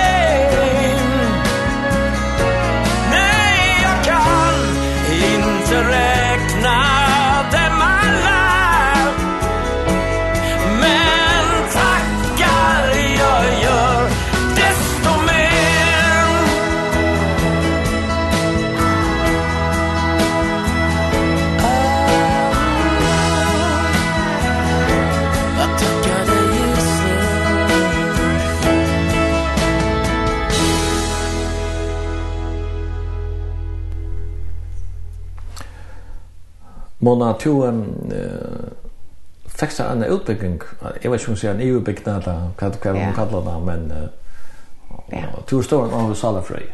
[37.04, 38.72] Mona to um uh,
[39.54, 40.62] fikk seg en utbygging.
[41.02, 45.42] Jeg vet ikke om jeg sier en EU-bygging eller hva man kaller det, men uh,
[45.46, 46.64] to er stående av Salafrøy.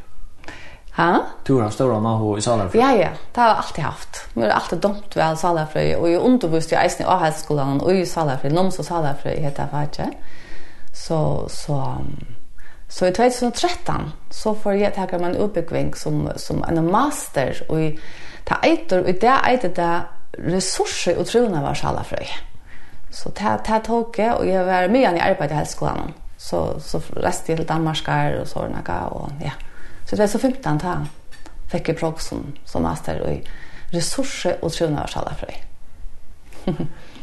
[0.96, 1.10] Ha?
[1.46, 2.80] To er stående av Salafrøy.
[2.80, 4.22] Ja, ja, det har jeg alltid haft.
[4.34, 8.06] Nå er alltid dumt ved Salafrøy, og jeg undervist i eisen i Åhelskolen og i
[8.08, 10.38] Salafrøy, Noms og Salafrøy heter jeg faktisk.
[10.92, 11.76] Så, så,
[12.88, 17.84] så i 2013 så får jeg takke meg en utbygging som, som en master, og
[17.84, 17.92] i,
[18.48, 19.92] det eiter, og det eiter det
[20.32, 22.26] resurser och trona var alla för.
[23.10, 26.12] Så det det tog jag och jag var med i arbete i helskolan.
[26.36, 29.52] Så så reste till Danmarskar och så några och ja.
[30.10, 31.06] Så det var så 15 ta
[31.70, 33.40] fick jag prox som som master og
[33.92, 35.54] resurser och trona var alla för.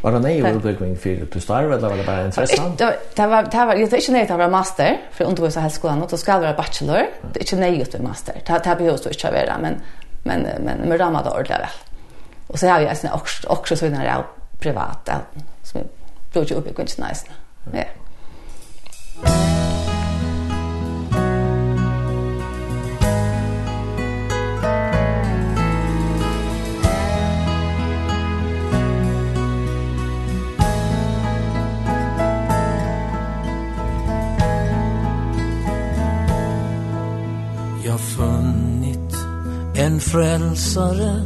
[0.01, 2.78] Var det nej vill bygga för du startar eller var det bara intressant?
[2.78, 6.01] Det var det var jag inte nej det var master för undervisa helskolan.
[6.01, 7.05] och då ska det vara bachelor.
[7.34, 8.41] Det är inte nej att master.
[8.45, 9.82] Det här behövs då inte vara men
[10.24, 11.87] men men med ramar det ordentligt väl.
[12.48, 14.26] Och så har jag alltså också också så den där
[14.60, 15.22] privata
[15.64, 15.82] som
[16.34, 17.26] jag ju uppe ganska nice.
[17.74, 17.84] Ja.
[37.86, 39.16] Jag funnit
[39.76, 41.24] en frälsare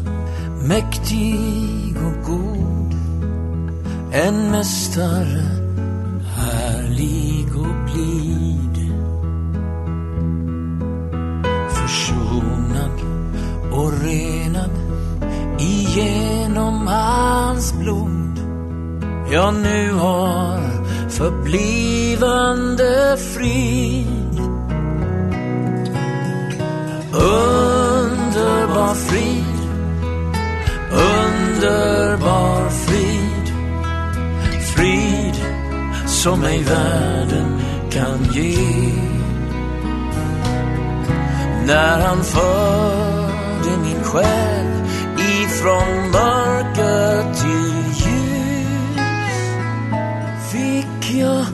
[0.68, 2.94] mäktig och god
[4.12, 5.44] En mästare
[6.36, 8.92] härlig och blid.
[11.70, 13.00] Försonad
[13.72, 14.72] och renad
[15.60, 18.40] Igenom hans blod.
[19.32, 20.60] Jag nu har
[21.10, 24.40] förblivande frid.
[27.12, 29.51] Underbar frid
[31.62, 33.54] underbar frid.
[34.76, 35.36] Frid
[36.08, 38.58] som ej världen kan ge
[41.68, 44.68] När han förde min själ
[45.18, 48.98] ifrån mörker till ljus
[50.52, 51.46] Fick jag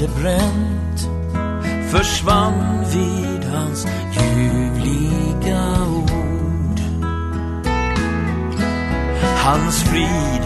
[0.00, 1.08] hade bränt
[1.90, 6.80] Försvann vid hans ljuvliga ord.
[9.36, 10.42] Hans frid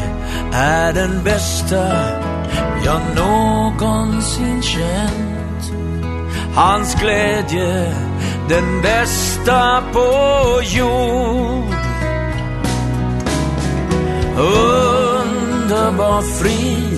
[0.52, 1.88] är den bästa
[2.84, 5.72] jag någonsin känt.
[6.54, 7.94] Hans glädje
[8.48, 11.74] den bästa på jord.
[14.36, 16.93] Underbar frid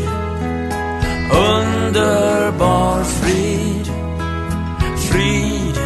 [1.30, 3.90] Underbar frid.
[5.10, 5.78] Frid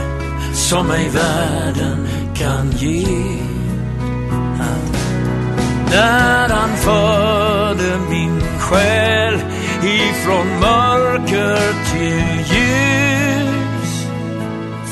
[0.54, 3.40] som ej världen kan ge
[5.90, 9.34] När han förde min själ
[9.82, 14.06] Ifrån mörker till ljus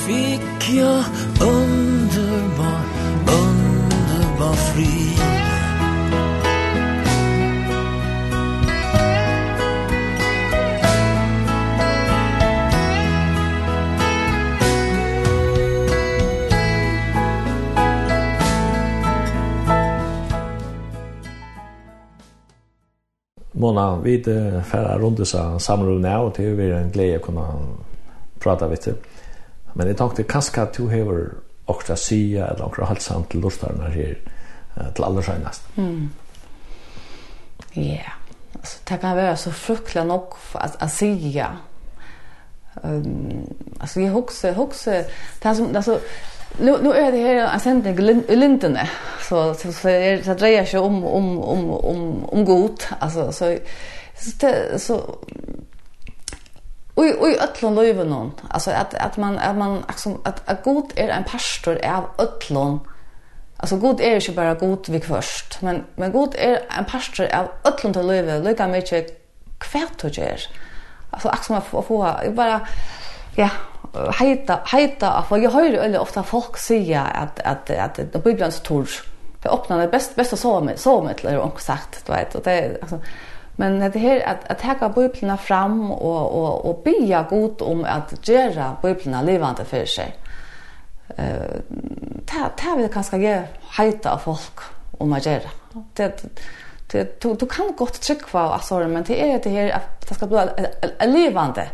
[0.06, 1.04] Fick jag
[1.40, 2.82] underbar,
[3.26, 5.37] underbar frid.
[23.58, 27.22] Mona, vi er färra runt dessa samråd nu og det är ju en glede å
[27.22, 27.46] kunne
[28.38, 28.94] prate vid det.
[29.74, 31.32] Men jeg tenkte, kanske att du har
[31.64, 34.18] också att säga eller också att hälsa till lustarna här
[34.94, 35.62] til aller skönast.
[35.76, 36.10] Mm.
[37.74, 38.12] Ja, yeah.
[38.54, 41.56] altså, det kan være så fruktligt nog att, att säga.
[42.82, 43.46] Um,
[43.80, 45.04] alltså jag huxar, huxar,
[45.42, 46.00] det som, alltså
[46.56, 48.90] Nu nu är det här en sändning i Lindene
[49.28, 53.58] så så så är det drejer sig om om om om om god alltså så
[54.16, 55.18] så så
[57.00, 58.32] Oj oj öllon löven någon.
[58.48, 62.04] Alltså att att man att man liksom att att god är en pastor är av
[62.18, 62.80] öllon.
[63.56, 67.48] Alltså god är ju bara god vid först, men men god är en pastor av
[67.64, 69.06] öllon till löven, lika mycket
[69.58, 70.40] kvärt och ger.
[71.10, 72.60] Alltså att man får få bara
[73.36, 73.50] ja,
[74.18, 78.50] heita heita för jag hör eller ofta folk säga att att att det blir så
[78.50, 78.88] stor
[79.42, 82.42] det öppnar det bäst bästa sova med sova med eller och sagt du vet och
[82.42, 82.98] det alltså
[83.60, 88.28] men det här att att ta biblarna fram och och och be god om att
[88.28, 90.16] göra biblarna levande för sig.
[91.16, 91.60] Eh uh,
[92.26, 93.42] ta ta vi kanske ge
[93.76, 94.58] heita folk
[94.98, 95.50] om att göra.
[95.94, 96.24] Det
[96.92, 100.26] det du, du kan gott trycka alltså men det är det här att det ska
[100.26, 100.38] bli
[101.06, 101.68] levande.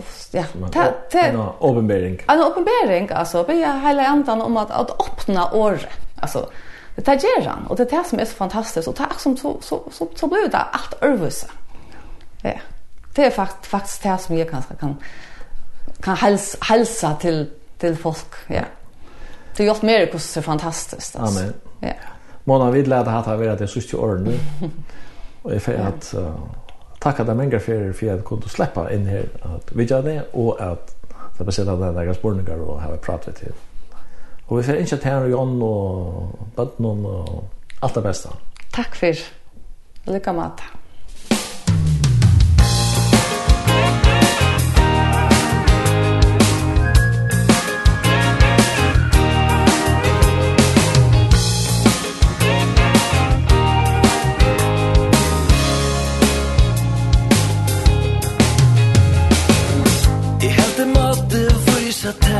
[0.00, 0.44] Så ja.
[0.72, 2.24] Ta ta uppenbarelse.
[2.28, 5.78] En uppenbarelse alltså be jag hela andan om att att öppna år.
[6.20, 6.50] Alltså
[6.96, 9.58] det tar ger han och det tar som är så fantastiskt och tack som så
[9.60, 11.46] så så så blir det allt örvus.
[12.42, 12.52] Ja.
[13.14, 14.96] Det är faktiskt faktiskt det som jag kanske kan
[16.00, 18.62] kan hals hälsa till till folk, ja.
[19.56, 21.40] Det gjort mer hur så fantastiskt alltså.
[21.40, 21.54] Amen.
[21.80, 21.92] Ja.
[22.44, 24.38] Mona vid lärde att ha varit det sista året nu.
[25.42, 26.14] Och jag får att
[27.02, 30.60] tacka dig många för för att kunna släppa in här att vi gör det och
[30.60, 30.96] att
[31.38, 33.52] det att sätta den där spårningar och ha ett prat med till.
[34.46, 37.44] Och vi får inte ta och Jon och Badnon och
[37.80, 38.30] allt det bästa.
[38.72, 39.16] Tack för.
[40.04, 40.50] Lycka med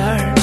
[0.03, 0.42] här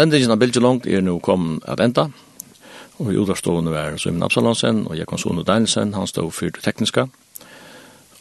[0.00, 2.06] Sendingen av Bilge Langt er nå kom at enda,
[3.02, 7.04] og i udarstående var Søymen Absalonsen og Jekon Sone Danielsen, han stod for det tekniske,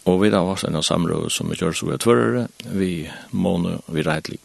[0.03, 2.43] og vi da var en samråd som vi gjør så vi er tvørere,
[2.75, 2.91] vi
[3.31, 4.41] måne, vi reitlig.